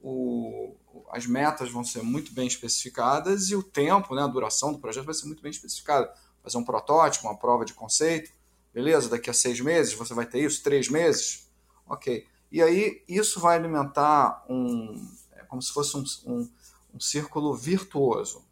[0.00, 0.74] o,
[1.10, 5.04] as metas vão ser muito bem especificadas e o tempo, né, a duração do projeto
[5.04, 6.12] vai ser muito bem especificada.
[6.42, 8.30] Fazer um protótipo, uma prova de conceito,
[8.72, 9.08] beleza?
[9.08, 11.48] Daqui a seis meses você vai ter isso, três meses,
[11.86, 12.26] ok.
[12.50, 16.50] E aí isso vai alimentar um, é como se fosse um, um,
[16.94, 18.44] um círculo virtuoso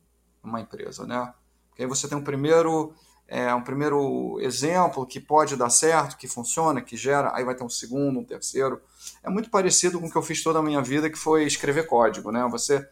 [0.43, 1.33] numa empresa, né?
[1.69, 2.95] Porque aí você tem um primeiro
[3.29, 7.65] é, um primeiro exemplo que pode dar certo, que funciona, que gera, aí vai ter
[7.65, 8.81] um segundo, um terceiro.
[9.23, 11.87] É muito parecido com o que eu fiz toda a minha vida, que foi escrever
[11.87, 12.47] código, né?
[12.51, 12.89] Você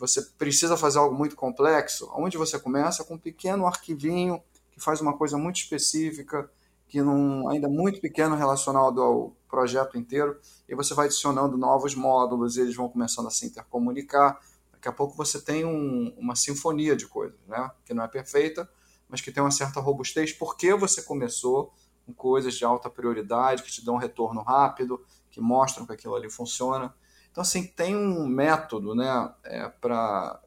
[0.00, 5.02] você precisa fazer algo muito complexo, onde você começa com um pequeno arquivinho que faz
[5.02, 6.50] uma coisa muito específica,
[6.88, 12.56] que não ainda muito pequeno relacionado ao projeto inteiro, e você vai adicionando novos módulos,
[12.56, 14.40] e eles vão começando a se intercomunicar.
[14.72, 17.70] Daqui a pouco você tem um, uma sinfonia de coisas, né?
[17.84, 18.66] Que não é perfeita,
[19.10, 21.74] mas que tem uma certa robustez, porque você começou
[22.06, 26.14] com coisas de alta prioridade, que te dão um retorno rápido, que mostram que aquilo
[26.14, 26.94] ali funciona.
[27.30, 30.40] Então, assim, tem um método, né, é, para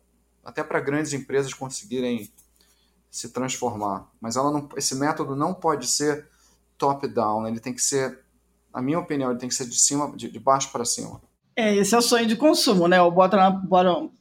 [0.43, 2.29] até para grandes empresas conseguirem
[3.09, 4.09] se transformar.
[4.19, 6.27] Mas ela não, esse método não pode ser
[6.77, 8.19] top-down, ele tem que ser,
[8.73, 11.21] na minha opinião, ele tem que ser de cima, de, de baixo para cima.
[11.55, 13.01] É, esse é o sonho de consumo, né?
[13.01, 14.11] O bottom-up bottom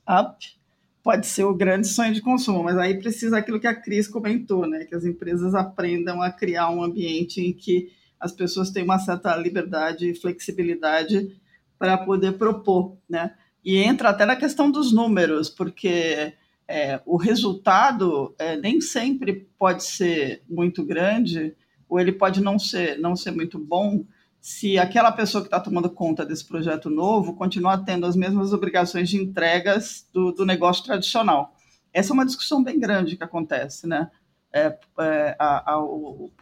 [1.02, 4.66] pode ser o grande sonho de consumo, mas aí precisa aquilo que a Cris comentou,
[4.66, 4.84] né?
[4.84, 7.90] Que as empresas aprendam a criar um ambiente em que
[8.20, 11.36] as pessoas têm uma certa liberdade e flexibilidade
[11.76, 13.34] para poder propor, né?
[13.64, 16.32] E entra até na questão dos números, porque
[16.68, 21.54] é, o resultado é, nem sempre pode ser muito grande,
[21.88, 24.04] ou ele pode não ser, não ser muito bom,
[24.42, 29.08] se aquela pessoa que está tomando conta desse projeto novo continuar tendo as mesmas obrigações
[29.08, 31.54] de entregas do, do negócio tradicional.
[31.92, 34.10] Essa é uma discussão bem grande que acontece, né?
[34.52, 35.84] É, é, a, a,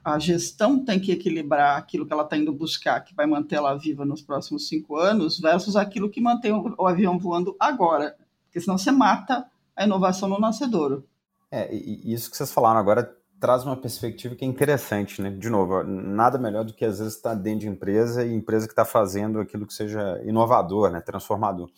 [0.02, 3.76] a, gestão tem que equilibrar aquilo que ela está indo buscar, que vai manter ela
[3.76, 8.16] viva nos próximos cinco anos, versus aquilo que mantém o, o avião voando agora.
[8.46, 9.46] Porque senão você mata
[9.76, 11.06] a inovação no nascedouro.
[11.52, 15.30] É, e isso que vocês falaram agora traz uma perspectiva que é interessante, né?
[15.30, 18.72] De novo, nada melhor do que às vezes estar dentro de empresa e empresa que
[18.72, 21.00] está fazendo aquilo que seja inovador, né?
[21.00, 21.70] Transformador.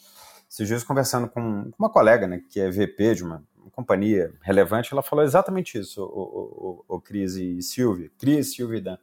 [0.51, 2.43] Esses dias conversando com uma colega, né?
[2.51, 3.43] Que é VP de uma,
[3.73, 8.81] companhia relevante, ela falou exatamente isso, o, o, o Cris e Silvia, Cris, Silvia e
[8.81, 8.99] Dan.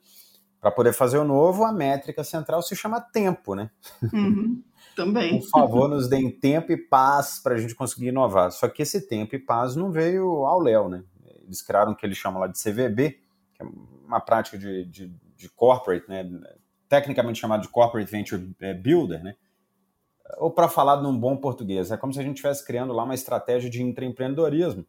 [0.61, 3.71] Para poder fazer o novo, a métrica central se chama tempo, né?
[4.13, 4.61] Uhum,
[4.95, 5.39] também.
[5.39, 8.51] Por favor, nos deem tempo e paz para a gente conseguir inovar.
[8.51, 11.03] Só que esse tempo e paz não veio ao léu, né?
[11.49, 13.19] Eles criaram o que eles chamam lá de CVB,
[13.53, 13.65] que é
[14.05, 16.23] uma prática de, de, de corporate, né,
[16.87, 19.35] tecnicamente chamado de corporate venture é, builder, né,
[20.37, 23.15] ou para falar num bom português, é como se a gente estivesse criando lá uma
[23.15, 24.85] estratégia de intraempreendedorismo,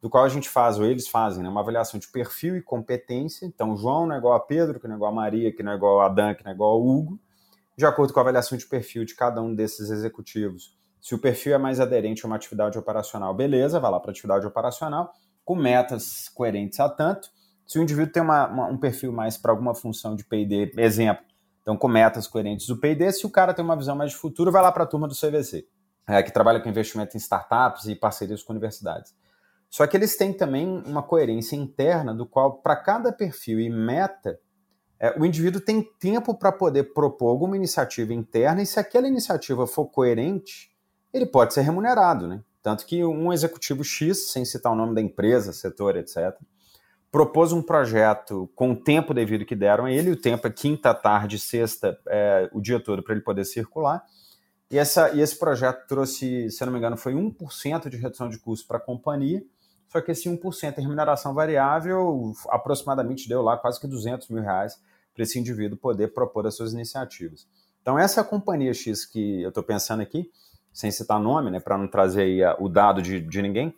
[0.00, 3.46] do qual a gente faz, ou eles fazem, né, uma avaliação de perfil e competência.
[3.46, 5.72] Então, João não é igual a Pedro, que não é igual a Maria, que não
[5.72, 7.20] é igual a Dan, que não é igual ao Hugo,
[7.76, 10.76] de acordo com a avaliação de perfil de cada um desses executivos.
[11.00, 14.12] Se o perfil é mais aderente a uma atividade operacional, beleza, vai lá para a
[14.12, 15.12] atividade operacional
[15.44, 17.28] com metas coerentes a tanto,
[17.66, 21.24] Se o indivíduo tem uma, uma, um perfil mais para alguma função de P&D, exemplo,
[21.62, 24.52] então com metas coerentes do P&D, se o cara tem uma visão mais de futuro,
[24.52, 25.66] vai lá para a turma do CVC,
[26.06, 29.14] é, que trabalha com investimento em startups e parcerias com universidades.
[29.70, 34.38] Só que eles têm também uma coerência interna do qual, para cada perfil e meta,
[35.00, 39.66] é, o indivíduo tem tempo para poder propor alguma iniciativa interna e se aquela iniciativa
[39.66, 40.70] for coerente,
[41.12, 42.42] ele pode ser remunerado, né?
[42.62, 46.34] Tanto que um executivo X, sem citar o nome da empresa, setor, etc.,
[47.10, 50.94] propôs um projeto com o tempo devido que deram a ele, o tempo é quinta,
[50.94, 54.02] tarde, sexta, é, o dia todo para ele poder circular.
[54.70, 58.38] E, essa, e esse projeto trouxe, se não me engano, foi 1% de redução de
[58.38, 59.44] custo para a companhia,
[59.88, 64.80] só que esse 1% em remuneração variável aproximadamente deu lá quase que 200 mil reais
[65.12, 67.46] para esse indivíduo poder propor as suas iniciativas.
[67.82, 70.30] Então, essa companhia X que eu estou pensando aqui,
[70.72, 73.74] sem citar nome, né, para não trazer aí o dado de, de ninguém,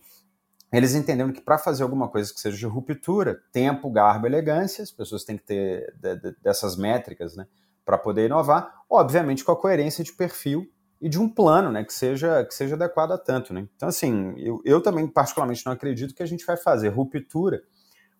[0.72, 4.90] eles entenderam que para fazer alguma coisa que seja de ruptura, tempo, garbo, elegância, as
[4.90, 7.46] pessoas têm que ter de, de, dessas métricas né,
[7.84, 10.68] para poder inovar, obviamente com a coerência de perfil
[11.00, 13.52] e de um plano né, que, seja, que seja adequado a tanto.
[13.52, 13.68] Né?
[13.76, 17.62] Então, assim, eu, eu também particularmente não acredito que a gente vai fazer ruptura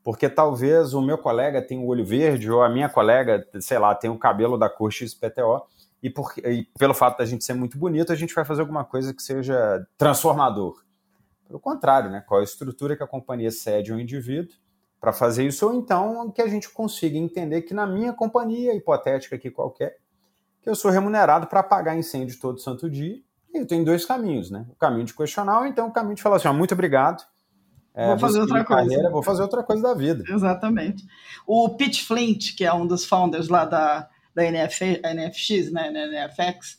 [0.05, 3.95] porque talvez o meu colega tenha o olho verde ou a minha colega, sei lá,
[3.95, 5.62] tem o cabelo da cor XPTO
[6.05, 8.84] e, por, e pelo fato da gente ser muito bonito, a gente vai fazer alguma
[8.84, 10.84] coisa que seja transformador.
[11.46, 12.22] Pelo contrário, né?
[12.28, 14.55] Qual a estrutura que a companhia cede ao indivíduo
[15.00, 19.36] para fazer isso, ou então que a gente consiga entender que na minha companhia, hipotética
[19.36, 19.96] aqui qualquer,
[20.61, 23.18] que eu sou remunerado para apagar incêndio todo santo dia,
[23.55, 24.66] e eu tenho dois caminhos, né?
[24.68, 27.24] O caminho de questionar, ou então o caminho de falar assim, ó, muito obrigado,
[27.94, 28.82] é, vou fazer outra coisa.
[28.82, 30.22] Carreira, vou fazer outra coisa da vida.
[30.28, 31.07] Exatamente.
[31.46, 36.78] O Pete Flint, que é um dos founders lá da, da NF, NFX, né, NFX,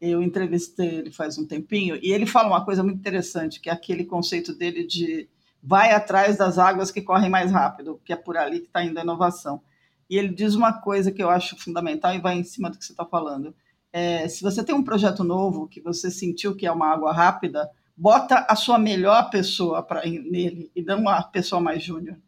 [0.00, 3.72] eu entrevistei ele faz um tempinho, e ele fala uma coisa muito interessante, que é
[3.72, 5.28] aquele conceito dele de
[5.62, 8.98] vai atrás das águas que correm mais rápido, que é por ali que está indo
[8.98, 9.62] a inovação.
[10.10, 12.84] E ele diz uma coisa que eu acho fundamental e vai em cima do que
[12.84, 13.54] você está falando.
[13.90, 17.70] É, se você tem um projeto novo que você sentiu que é uma água rápida,
[17.96, 22.18] bota a sua melhor pessoa pra, nele e não a pessoa mais júnior.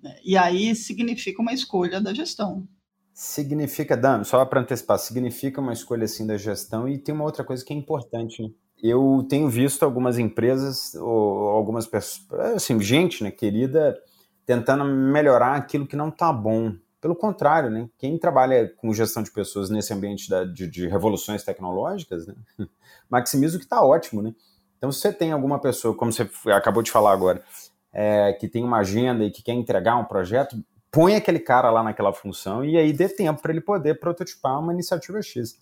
[0.00, 0.16] Né?
[0.22, 2.68] E aí significa uma escolha da gestão.
[3.14, 7.44] Significa, Dan, só para antecipar, significa uma escolha assim da gestão e tem uma outra
[7.44, 8.42] coisa que é importante.
[8.42, 8.50] Né?
[8.82, 13.96] Eu tenho visto algumas empresas, ou algumas pessoas, assim, gente, né, querida,
[14.44, 16.74] tentando melhorar aquilo que não está bom.
[17.00, 17.88] Pelo contrário, né?
[17.98, 22.34] Quem trabalha com gestão de pessoas nesse ambiente da, de, de, revoluções tecnológicas, né?
[23.08, 24.34] maximiza o que está ótimo, né?
[24.76, 27.44] Então, se você tem alguma pessoa, como você acabou de falar agora,
[27.92, 30.56] é, que tem uma agenda e que quer entregar um projeto,
[30.94, 34.72] põe aquele cara lá naquela função e aí dê tempo para ele poder prototipar uma
[34.72, 35.58] iniciativa X.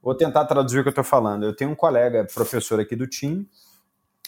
[0.00, 1.44] Vou tentar traduzir o que eu estou falando.
[1.44, 3.44] Eu tenho um colega, professor aqui do time,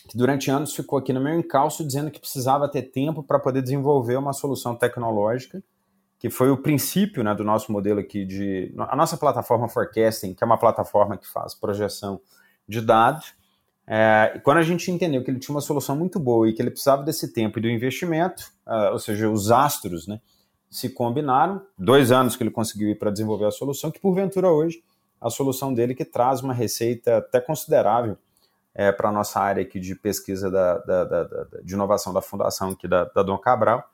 [0.08, 3.62] que durante anos ficou aqui no meu encalço dizendo que precisava ter tempo para poder
[3.62, 5.62] desenvolver uma solução tecnológica,
[6.18, 8.74] que foi o princípio né, do nosso modelo aqui de.
[8.76, 12.20] A nossa plataforma Forecasting, que é uma plataforma que faz projeção
[12.66, 13.34] de dados,
[13.86, 16.70] é, quando a gente entendeu que ele tinha uma solução muito boa e que ele
[16.70, 20.20] precisava desse tempo e do investimento, uh, ou seja, os astros, né,
[20.70, 21.60] se combinaram.
[21.76, 24.82] Dois anos que ele conseguiu ir para desenvolver a solução, que porventura hoje
[25.20, 28.16] a solução dele que traz uma receita até considerável
[28.74, 32.70] é, para a nossa área aqui de pesquisa da, da, da, de inovação da fundação
[32.70, 33.84] aqui da, da Dom Cabral,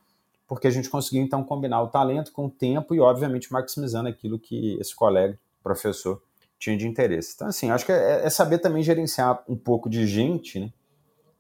[0.47, 4.39] porque a gente conseguiu então combinar o talento com o tempo e obviamente maximizando aquilo
[4.39, 6.23] que esse colega, professor,
[6.59, 7.33] tinha de interesse.
[7.35, 10.73] Então, assim, acho que é, é saber também gerenciar um pouco de gente, né?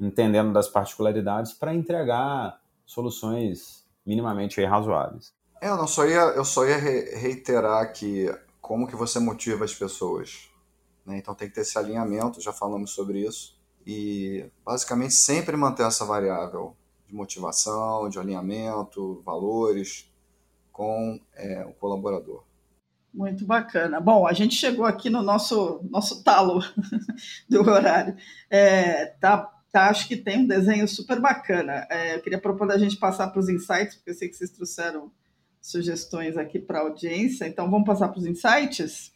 [0.01, 5.34] entendendo das particularidades, para entregar soluções minimamente razoáveis.
[5.61, 9.74] É, eu, não só ia, eu só ia reiterar que como que você motiva as
[9.74, 10.48] pessoas.
[11.04, 11.18] Né?
[11.18, 13.57] Então tem que ter esse alinhamento, já falamos sobre isso.
[13.86, 16.76] E basicamente sempre manter essa variável
[17.07, 20.11] de motivação, de alinhamento, valores
[20.72, 22.44] com é, o colaborador.
[23.14, 23.98] Muito bacana.
[23.98, 26.61] Bom, a gente chegou aqui no nosso, nosso talo
[27.48, 28.14] do horário.
[28.50, 31.86] É, tá, tá, acho que tem um desenho super bacana.
[31.90, 34.50] É, eu queria propor a gente passar para os insights, porque eu sei que vocês
[34.50, 35.12] trouxeram
[35.60, 37.46] sugestões aqui para a audiência.
[37.46, 39.12] Então, vamos passar para os insights?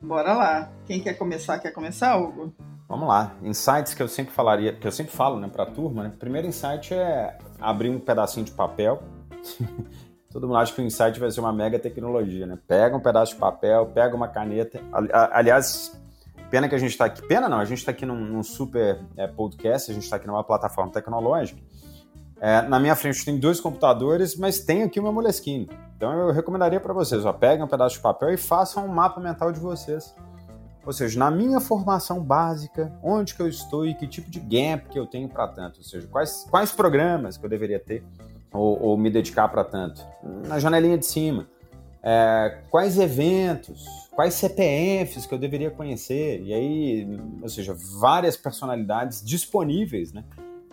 [0.00, 0.72] Bora lá.
[0.86, 2.54] Quem quer começar, quer começar, Hugo?
[2.92, 3.32] Vamos lá.
[3.42, 6.12] Insights que eu sempre falaria, que eu sempre falo né, para a turma, né?
[6.18, 9.02] Primeiro insight é abrir um pedacinho de papel.
[10.30, 12.58] Todo mundo acha que o insight vai ser uma mega tecnologia, né?
[12.68, 14.78] Pega um pedaço de papel, pega uma caneta.
[15.32, 15.98] Aliás,
[16.50, 17.26] pena que a gente está aqui.
[17.26, 20.26] Pena não, a gente está aqui num, num super é, podcast, a gente está aqui
[20.26, 21.62] numa plataforma tecnológica.
[22.38, 25.70] É, na minha frente tem dois computadores, mas tem aqui uma Moleskine.
[25.96, 29.18] Então eu recomendaria para vocês, ó, peguem um pedaço de papel e façam um mapa
[29.18, 30.14] mental de vocês.
[30.84, 34.88] Ou seja, na minha formação básica, onde que eu estou e que tipo de gap
[34.88, 35.78] que eu tenho para tanto.
[35.78, 38.04] Ou seja, quais, quais programas que eu deveria ter
[38.52, 40.04] ou, ou me dedicar para tanto.
[40.46, 41.46] Na janelinha de cima.
[42.02, 46.42] É, quais eventos, quais CPFs que eu deveria conhecer.
[46.42, 50.24] E aí, ou seja, várias personalidades disponíveis, né?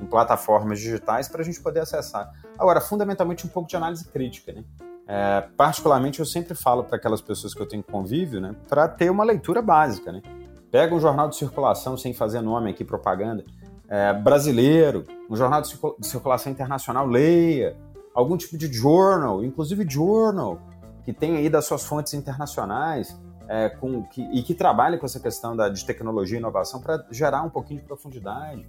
[0.01, 2.31] em plataformas digitais para a gente poder acessar.
[2.57, 4.53] Agora, fundamentalmente, um pouco de análise crítica.
[4.53, 4.63] Né?
[5.11, 9.09] É, particularmente, eu sempre falo para aquelas pessoas que eu tenho convívio né, para ter
[9.09, 10.11] uma leitura básica.
[10.11, 10.21] Né?
[10.69, 13.43] Pega um jornal de circulação, sem fazer nome aqui, propaganda,
[13.87, 17.75] é, brasileiro, um jornal de circulação internacional, leia.
[18.13, 20.59] Algum tipo de journal, inclusive journal,
[21.03, 23.19] que tem aí das suas fontes internacionais.
[23.51, 27.03] É, com, que, e que trabalhe com essa questão da, de tecnologia e inovação para
[27.09, 28.63] gerar um pouquinho de profundidade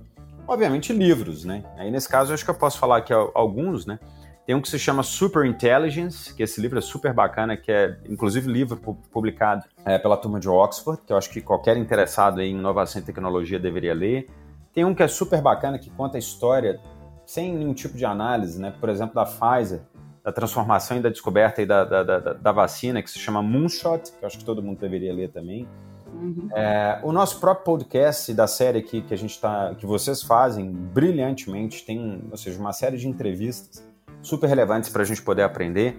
[0.51, 1.63] obviamente, livros, né?
[1.77, 4.01] Aí, nesse caso, acho que eu posso falar aqui alguns, né?
[4.47, 7.97] Tem um que se chama Super Intelligence, que esse livro é super bacana, que é,
[8.09, 8.77] inclusive, livro
[9.13, 13.05] publicado é, pela turma de Oxford, que eu acho que qualquer interessado em inovação e
[13.05, 14.29] tecnologia deveria ler.
[14.73, 16.81] Tem um que é super bacana, que conta a história
[17.27, 18.75] sem nenhum tipo de análise, né?
[18.81, 19.83] Por exemplo, da Pfizer,
[20.25, 24.13] da transformação e da descoberta e da, da, da, da vacina, que se chama Moonshot,
[24.19, 25.69] que eu acho que todo mundo deveria ler também.
[26.13, 26.49] Uhum.
[26.53, 30.73] É, o nosso próprio podcast da série aqui que a gente tá, que vocês fazem
[30.73, 33.89] brilhantemente, tem, ou seja, uma série de entrevistas
[34.23, 35.97] super relevantes para a gente poder aprender.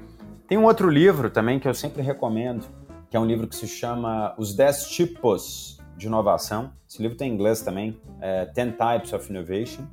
[0.47, 2.65] Tem um outro livro também que eu sempre recomendo,
[3.09, 6.71] que é um livro que se chama Os 10 Tipos de Inovação.
[6.89, 9.83] Esse livro tem em inglês também, é Ten Types of Innovation,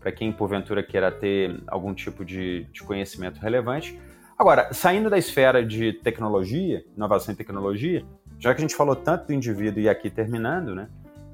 [0.00, 4.00] para quem porventura queira ter algum tipo de, de conhecimento relevante.
[4.38, 8.04] Agora, saindo da esfera de tecnologia, inovação e tecnologia,
[8.38, 10.88] já que a gente falou tanto do indivíduo e aqui terminando, né?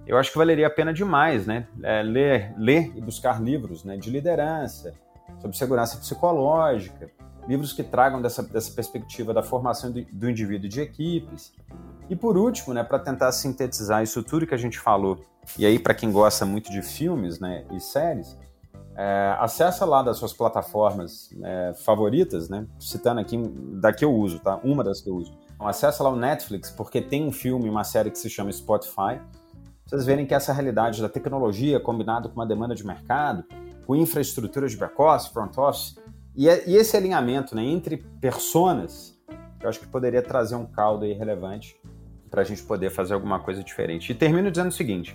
[0.06, 1.66] Eu acho que valeria a pena demais, né?
[1.82, 3.96] É, ler, ler e buscar livros, né?
[3.96, 4.94] De liderança,
[5.40, 7.10] sobre segurança psicológica,
[7.48, 11.52] livros que tragam dessa, dessa perspectiva da formação do, do indivíduo de equipes.
[12.08, 12.84] E por último, né?
[12.84, 15.24] Para tentar sintetizar isso tudo que a gente falou,
[15.58, 17.64] e aí para quem gosta muito de filmes, né?
[17.72, 18.36] E séries,
[18.94, 22.66] é, acessa lá das suas plataformas é, favoritas, né?
[22.78, 23.38] Citando aqui
[23.80, 24.60] da que eu uso, tá?
[24.62, 25.32] Uma das que eu uso.
[25.54, 29.20] Então, acessa lá o Netflix, porque tem um filme, uma série que se chama Spotify.
[29.86, 33.44] Vocês verem que essa realidade da tecnologia combinado com uma demanda de mercado,
[33.86, 35.96] com infraestrutura de back-office, front-office,
[36.34, 39.18] e, é, e, esse alinhamento né, entre personas,
[39.60, 41.76] eu acho que poderia trazer um caldo aí relevante
[42.30, 44.10] para a gente poder fazer alguma coisa diferente.
[44.10, 45.14] E termino dizendo o seguinte: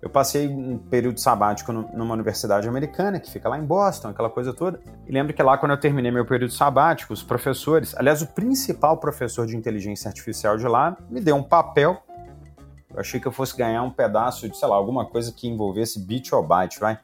[0.00, 4.52] eu passei um período sabático numa universidade americana, que fica lá em Boston, aquela coisa
[4.52, 4.78] toda.
[5.06, 8.98] E lembro que lá, quando eu terminei meu período sabático, os professores, aliás, o principal
[8.98, 12.00] professor de inteligência artificial de lá, me deu um papel.
[12.94, 15.98] Eu achei que eu fosse ganhar um pedaço de, sei lá, alguma coisa que envolvesse
[15.98, 16.98] bit ou byte, vai?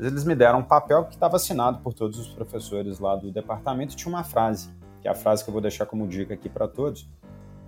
[0.00, 3.92] Eles me deram um papel que estava assinado por todos os professores lá do departamento
[3.92, 4.70] e tinha uma frase,
[5.02, 7.06] que é a frase que eu vou deixar como dica aqui para todos.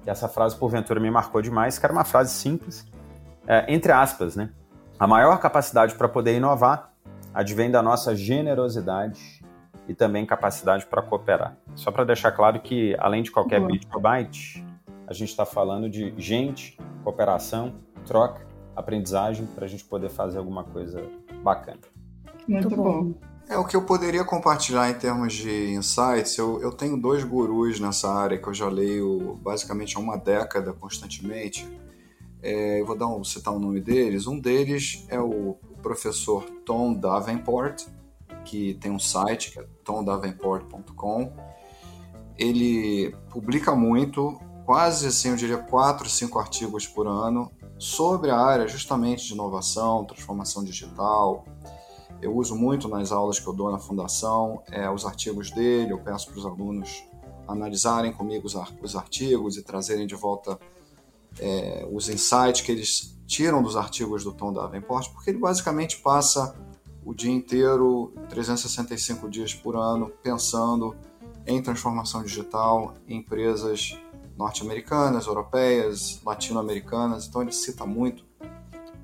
[0.06, 2.86] E essa frase, porventura, me marcou demais, que era uma frase simples,
[3.46, 4.50] é, entre aspas, né?
[4.98, 6.92] A maior capacidade para poder inovar
[7.34, 9.42] advém da nossa generosidade
[9.86, 11.56] e também capacidade para cooperar.
[11.74, 13.72] Só para deixar claro que, além de qualquer Boa.
[13.72, 14.64] bit ou byte,
[15.06, 17.74] a gente está falando de gente, cooperação,
[18.06, 21.04] troca, aprendizagem para a gente poder fazer alguma coisa
[21.42, 21.91] bacana.
[22.46, 23.14] Muito bom.
[23.48, 26.38] É o que eu poderia compartilhar em termos de insights.
[26.38, 30.72] Eu, eu tenho dois gurus nessa área que eu já leio basicamente há uma década
[30.72, 31.68] constantemente.
[32.42, 34.26] É, eu vou dar um, citar o nome deles.
[34.26, 37.84] Um deles é o professor Tom Davenport,
[38.44, 41.32] que tem um site que é tomdavenport.com.
[42.38, 48.66] Ele publica muito, quase assim, eu diria quatro, cinco artigos por ano sobre a área
[48.66, 51.44] justamente de inovação, transformação digital.
[52.22, 55.92] Eu uso muito nas aulas que eu dou na fundação é, os artigos dele.
[55.92, 57.02] Eu peço para os alunos
[57.48, 60.56] analisarem comigo os, os artigos e trazerem de volta
[61.40, 66.54] é, os insights que eles tiram dos artigos do Tom Davenport, porque ele basicamente passa
[67.04, 70.94] o dia inteiro, 365 dias por ano, pensando
[71.44, 73.98] em transformação digital em empresas
[74.36, 77.26] norte-americanas, europeias, latino-americanas.
[77.26, 78.24] Então ele cita muito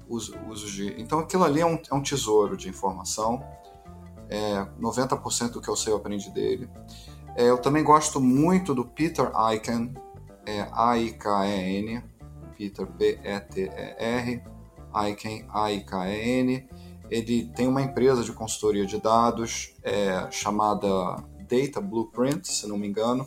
[0.08, 1.00] os usos de.
[1.00, 3.42] Então aquilo ali é um, é um tesouro de informação.
[4.30, 6.68] É, 90% do que eu sei eu aprendi dele.
[7.34, 9.94] É, eu também gosto muito do Peter Eichen,
[10.44, 12.02] é A-I-K-E-N,
[12.56, 14.42] Peter, P-E-T-E-R,
[14.92, 16.68] Aiken, A-I-K-E-N.
[17.10, 20.88] Ele tem uma empresa de consultoria de dados é, chamada
[21.48, 23.26] Data Blueprint, se não me engano,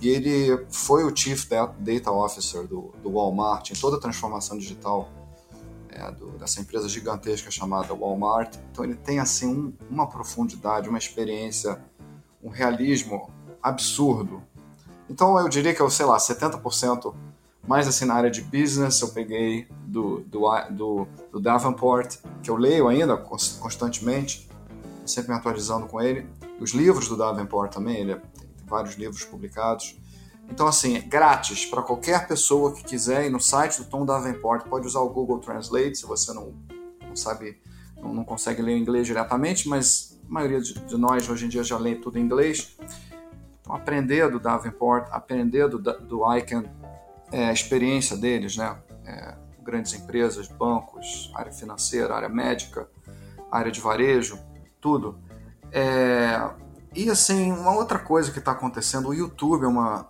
[0.00, 5.10] e ele foi o Chief Data Officer do, do Walmart em toda a transformação digital
[6.00, 8.56] é, do, dessa empresa gigantesca chamada Walmart.
[8.72, 11.78] Então ele tem assim um, uma profundidade, uma experiência,
[12.42, 13.30] um realismo
[13.62, 14.42] absurdo.
[15.08, 17.14] Então eu diria que eu sei lá 70%
[17.66, 20.40] mais assim na área de business eu peguei do, do,
[20.70, 24.48] do, do Davenport que eu leio ainda constantemente,
[25.04, 26.26] sempre me atualizando com ele.
[26.58, 29.96] Os livros do Davenport também, ele é, tem vários livros publicados.
[30.50, 34.66] Então, assim, é grátis para qualquer pessoa que quiser ir no site do Tom Davenport.
[34.68, 36.52] Pode usar o Google Translate se você não,
[37.06, 37.60] não sabe,
[37.96, 41.62] não, não consegue ler inglês diretamente, mas a maioria de, de, nós hoje em dia
[41.62, 42.76] já lê tudo em inglês.
[43.60, 46.64] Então, aprender do Davenport, aprender do, do Icahn,
[47.30, 48.76] é, a experiência deles, né?
[49.06, 52.88] É, grandes empresas, bancos, área financeira, área médica,
[53.50, 54.36] área de varejo,
[54.80, 55.16] tudo.
[55.70, 56.50] É,
[56.92, 60.08] e assim, uma outra coisa que está acontecendo, o YouTube é uma,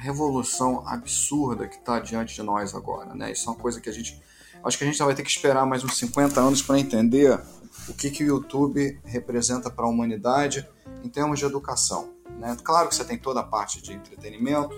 [0.00, 3.30] revolução absurda que está diante de nós agora, né?
[3.30, 4.20] Isso é uma coisa que a gente,
[4.64, 7.38] acho que a gente vai ter que esperar mais uns 50 anos para entender
[7.86, 10.66] o que, que o YouTube representa para a humanidade
[11.04, 12.56] em termos de educação, né?
[12.64, 14.74] Claro que você tem toda a parte de entretenimento,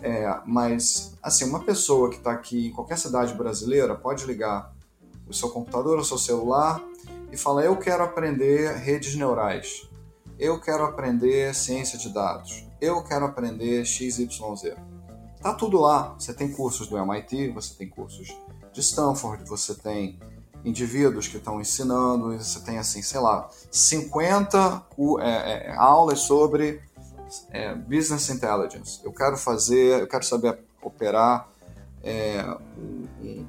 [0.00, 4.72] é, mas assim, uma pessoa que está aqui em qualquer cidade brasileira pode ligar
[5.26, 6.80] o seu computador, o seu celular
[7.32, 9.88] e falar: eu quero aprender redes neurais,
[10.38, 14.28] eu quero aprender ciência de dados eu quero aprender XYZ.
[15.40, 16.14] Tá tudo lá.
[16.18, 18.36] Você tem cursos do MIT, você tem cursos
[18.72, 20.18] de Stanford, você tem
[20.64, 24.86] indivíduos que estão ensinando, você tem assim, sei lá, 50
[25.20, 26.80] é, é, aulas sobre
[27.50, 29.00] é, business intelligence.
[29.04, 31.48] Eu quero fazer, eu quero saber operar
[32.02, 32.42] é,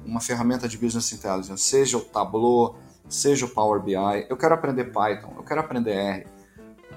[0.04, 2.76] uma ferramenta de business intelligence, seja o Tableau,
[3.08, 4.26] seja o Power BI.
[4.28, 6.35] Eu quero aprender Python, eu quero aprender R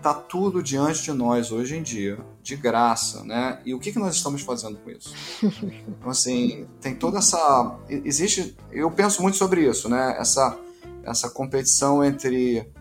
[0.02, 3.62] tá tudo diante de nós hoje em dia, de graça, né?
[3.66, 5.14] E o que, que nós estamos fazendo com isso?
[5.88, 7.78] Então, assim, tem toda essa.
[7.89, 8.56] Existe.
[8.72, 10.16] Eu penso muito sobre isso, né?
[10.18, 10.58] Essa,
[11.04, 12.72] essa competição entre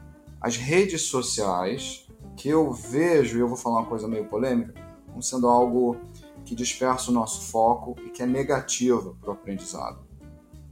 [0.41, 2.07] as redes sociais,
[2.37, 4.73] que eu vejo, e eu vou falar uma coisa meio polêmica,
[5.09, 5.97] como sendo algo
[6.45, 9.99] que dispersa o nosso foco e que é negativo para o aprendizado,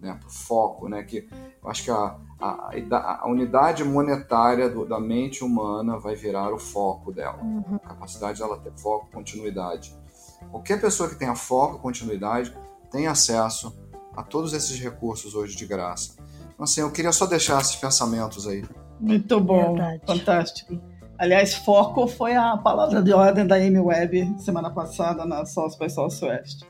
[0.00, 0.16] né?
[0.18, 1.02] Para o foco, né?
[1.02, 1.28] Que
[1.62, 6.58] eu acho que a a, a unidade monetária do, da mente humana vai virar o
[6.58, 7.38] foco dela.
[7.42, 7.76] Uhum.
[7.76, 9.94] A capacidade dela ter foco, continuidade.
[10.50, 12.54] Qualquer pessoa que tenha foco, continuidade,
[12.90, 13.74] tem acesso
[14.14, 16.16] a todos esses recursos hoje de graça.
[16.52, 18.64] Então, assim, eu queria só deixar esses pensamentos aí.
[19.00, 20.02] Muito bom, Verdade.
[20.06, 20.80] fantástico.
[21.18, 25.88] Aliás, foco foi a palavra de ordem da Amy Webb semana passada na South by
[25.88, 26.66] Southwest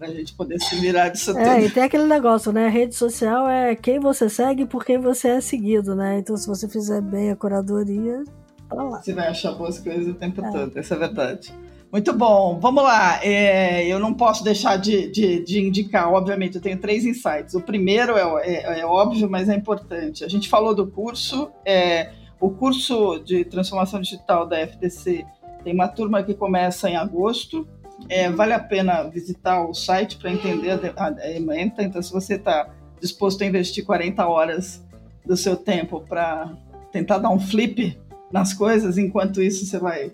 [0.00, 1.46] para a gente poder se virar disso é, tudo.
[1.46, 2.66] É, e tem aquele negócio, né?
[2.66, 6.18] A rede social é quem você segue por quem você é seguido, né?
[6.18, 8.24] Então, se você fizer bem a curadoria,
[8.66, 9.02] pra lá.
[9.02, 10.50] Você vai achar boas coisas o tempo é.
[10.50, 11.54] todo, essa é a verdade.
[11.92, 13.22] Muito bom, vamos lá.
[13.22, 17.54] É, eu não posso deixar de, de, de, indicar, obviamente, eu tenho três insights.
[17.54, 20.24] O primeiro é, é, é óbvio, mas é importante.
[20.24, 25.26] A gente falou do curso, é, o curso de transformação digital da FDC
[25.62, 27.68] tem uma turma que começa em agosto,
[28.08, 31.82] é, vale a pena visitar o site para entender a, ementa.
[31.82, 32.68] Então, se você está
[33.00, 34.84] disposto a investir 40 horas
[35.24, 36.52] do seu tempo para
[36.92, 37.98] tentar dar um flip
[38.32, 40.12] nas coisas, enquanto isso você vai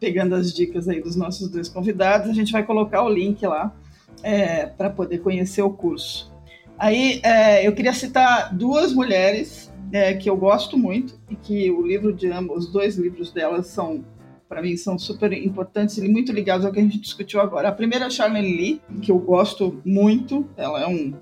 [0.00, 3.74] pegando as dicas aí dos nossos dois convidados, a gente vai colocar o link lá
[4.22, 6.32] é, para poder conhecer o curso.
[6.78, 11.84] Aí é, eu queria citar duas mulheres é, que eu gosto muito e que o
[11.84, 14.04] livro de ambos, os dois livros delas são
[14.48, 17.68] para mim são super importantes e muito ligados ao que a gente discutiu agora.
[17.68, 21.14] A primeira é a Charlene Lee, que eu gosto muito, ela é um,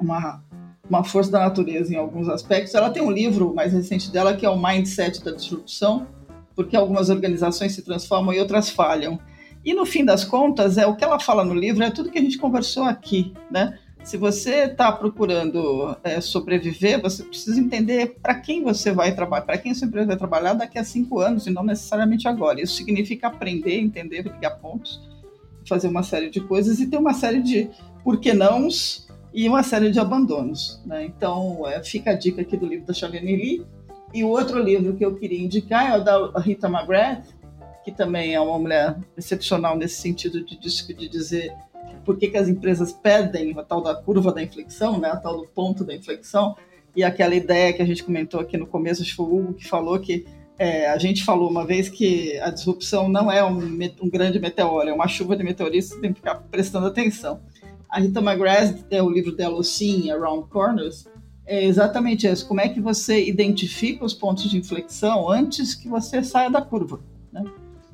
[0.00, 0.42] uma,
[0.88, 2.74] uma força da natureza em alguns aspectos.
[2.74, 6.06] Ela tem um livro mais recente dela que é o Mindset da Disrupção,
[6.56, 9.18] porque algumas organizações se transformam e outras falham.
[9.64, 12.18] E no fim das contas, é o que ela fala no livro é tudo que
[12.18, 13.78] a gente conversou aqui, né?
[14.08, 19.58] Se você está procurando é, sobreviver, você precisa entender para quem você vai trabalhar, para
[19.58, 22.58] quem sua empresa vai trabalhar daqui a cinco anos e não necessariamente agora.
[22.58, 24.98] Isso significa aprender, entender, ligar pontos,
[25.68, 27.68] fazer uma série de coisas e ter uma série de
[28.02, 30.80] por que nãos e uma série de abandonos.
[30.86, 31.04] Né?
[31.04, 33.66] Então, é, fica a dica aqui do livro da Charlene Lee.
[34.14, 37.26] E o outro livro que eu queria indicar é o da Rita McGrath,
[37.84, 41.52] que também é uma mulher excepcional nesse sentido de, de dizer
[42.08, 45.36] por que, que as empresas perdem a tal da curva da inflexão, né, a tal
[45.36, 46.56] do ponto da inflexão,
[46.96, 49.52] e aquela ideia que a gente comentou aqui no começo, acho que foi o Hugo
[49.52, 50.24] que falou que
[50.58, 53.58] é, a gente falou uma vez que a disrupção não é um,
[54.00, 57.42] um grande meteoro, é uma chuva de meteoritos, tem que ficar prestando atenção.
[57.90, 61.06] A Rita McGrath, é o livro dela, o Sim, Around Corners,
[61.44, 62.48] é exatamente isso.
[62.48, 67.00] Como é que você identifica os pontos de inflexão antes que você saia da curva?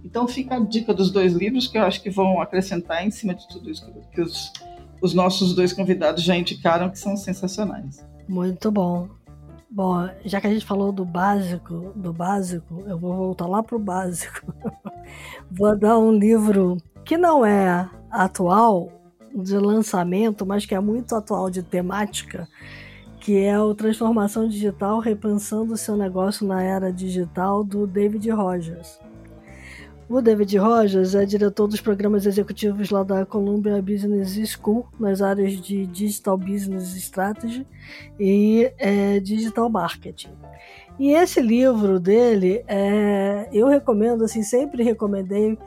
[0.05, 3.35] Então fica a dica dos dois livros que eu acho que vão acrescentar em cima
[3.35, 4.53] de tudo isso que os,
[5.01, 8.05] os nossos dois convidados já indicaram que são sensacionais.
[8.29, 9.09] Muito bom.
[9.71, 13.79] Bom, já que a gente falou do básico, do básico, eu vou voltar lá pro
[13.79, 14.55] básico.
[15.51, 18.93] vou dar um livro que não é atual
[19.35, 22.49] de lançamento, mas que é muito atual de temática,
[23.19, 29.01] que é o Transformação Digital Repensando o seu negócio na era digital do David Rogers.
[30.15, 35.61] O David Rogers é diretor dos programas executivos lá da Columbia Business School, nas áreas
[35.61, 37.67] de Digital Business Strategy
[38.17, 40.31] e é, Digital Marketing.
[41.01, 45.59] E esse livro dele, é, eu recomendo, assim, sempre recomendei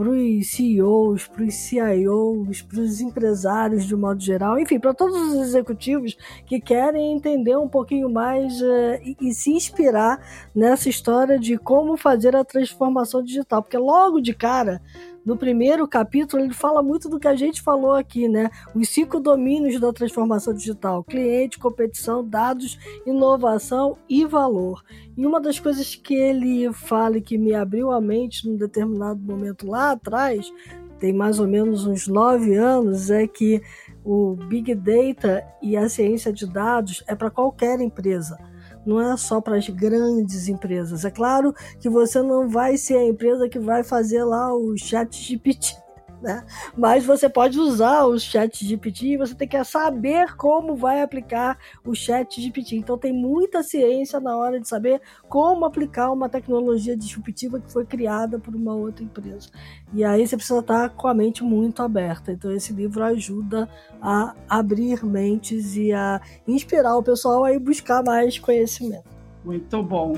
[0.00, 5.14] para os CEOs, para os CIOs, para os empresários de modo geral, enfim, para todos
[5.14, 6.16] os executivos
[6.46, 10.18] que querem entender um pouquinho mais uh, e, e, se inspirar
[10.54, 14.80] nessa história de como fazer a transformação digital, porque logo de cara
[15.24, 18.50] no primeiro capítulo, ele fala muito do que a gente falou aqui, né?
[18.74, 24.82] Os cinco domínios da transformação digital: cliente, competição, dados, inovação e valor.
[25.16, 29.20] E uma das coisas que ele fala e que me abriu a mente num determinado
[29.20, 30.50] momento lá atrás,
[30.98, 33.62] tem mais ou menos uns nove anos, é que
[34.02, 38.38] o Big Data e a ciência de dados é para qualquer empresa
[38.84, 41.04] não é só para as grandes empresas.
[41.04, 45.14] É claro que você não vai ser a empresa que vai fazer lá o chat
[45.16, 45.89] GPT
[46.20, 46.44] né?
[46.76, 51.58] Mas você pode usar o chat GPT e você tem que saber como vai aplicar
[51.84, 52.76] o chat GPT.
[52.76, 57.84] Então tem muita ciência na hora de saber como aplicar uma tecnologia disruptiva que foi
[57.84, 59.50] criada por uma outra empresa.
[59.92, 62.32] E aí você precisa estar com a mente muito aberta.
[62.32, 63.68] Então esse livro ajuda
[64.00, 69.04] a abrir mentes e a inspirar o pessoal a ir buscar mais conhecimento.
[69.44, 70.14] Muito bom.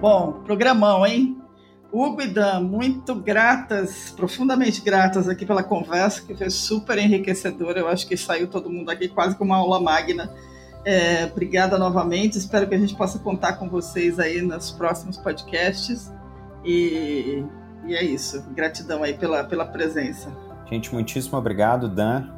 [0.00, 1.42] Bom, programão, hein?
[1.92, 7.80] Hugo e Dan, muito gratas, profundamente gratas aqui pela conversa, que foi super enriquecedora.
[7.80, 10.32] Eu acho que saiu todo mundo aqui quase com uma aula magna.
[10.84, 12.38] É, obrigada novamente.
[12.38, 16.12] Espero que a gente possa contar com vocês aí nos próximos podcasts.
[16.64, 17.42] E,
[17.84, 18.40] e é isso.
[18.54, 20.30] Gratidão aí pela, pela presença.
[20.70, 22.28] Gente, muitíssimo obrigado, Dan.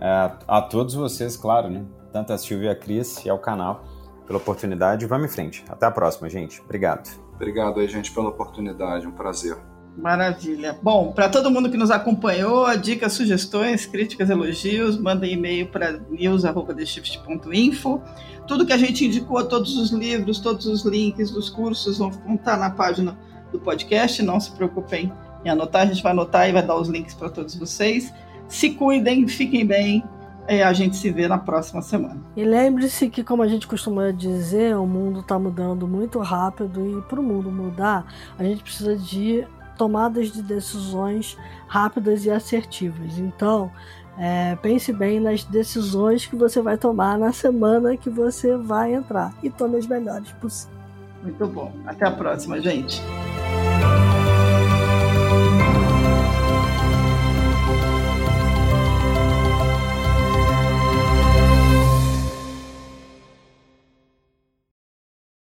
[0.00, 1.84] É, a todos vocês, claro, né?
[2.12, 3.84] Tanto a Silvia e a Cris e ao canal
[4.30, 5.06] pela oportunidade.
[5.06, 5.64] Vamos em frente.
[5.68, 6.60] Até a próxima, gente.
[6.60, 7.10] Obrigado.
[7.34, 9.04] Obrigado aí, gente, pela oportunidade.
[9.04, 9.56] Um prazer.
[9.98, 10.78] Maravilha.
[10.80, 18.00] Bom, para todo mundo que nos acompanhou, dicas, sugestões, críticas, elogios, mandem e-mail para news.theshift.info.
[18.46, 22.56] Tudo que a gente indicou, todos os livros, todos os links dos cursos vão estar
[22.56, 23.18] na página
[23.50, 24.22] do podcast.
[24.22, 25.12] Não se preocupem
[25.44, 28.14] em anotar, a gente vai anotar e vai dar os links para todos vocês.
[28.46, 30.04] Se cuidem, fiquem bem
[30.50, 32.16] é, a gente se vê na próxima semana.
[32.36, 37.02] E lembre-se que, como a gente costuma dizer, o mundo está mudando muito rápido e
[37.02, 38.04] para o mundo mudar,
[38.36, 39.46] a gente precisa de
[39.78, 43.16] tomadas de decisões rápidas e assertivas.
[43.16, 43.70] Então,
[44.18, 49.32] é, pense bem nas decisões que você vai tomar na semana que você vai entrar
[49.44, 50.76] e tome as melhores possíveis.
[51.22, 51.72] Muito bom.
[51.86, 53.00] Até a próxima, gente.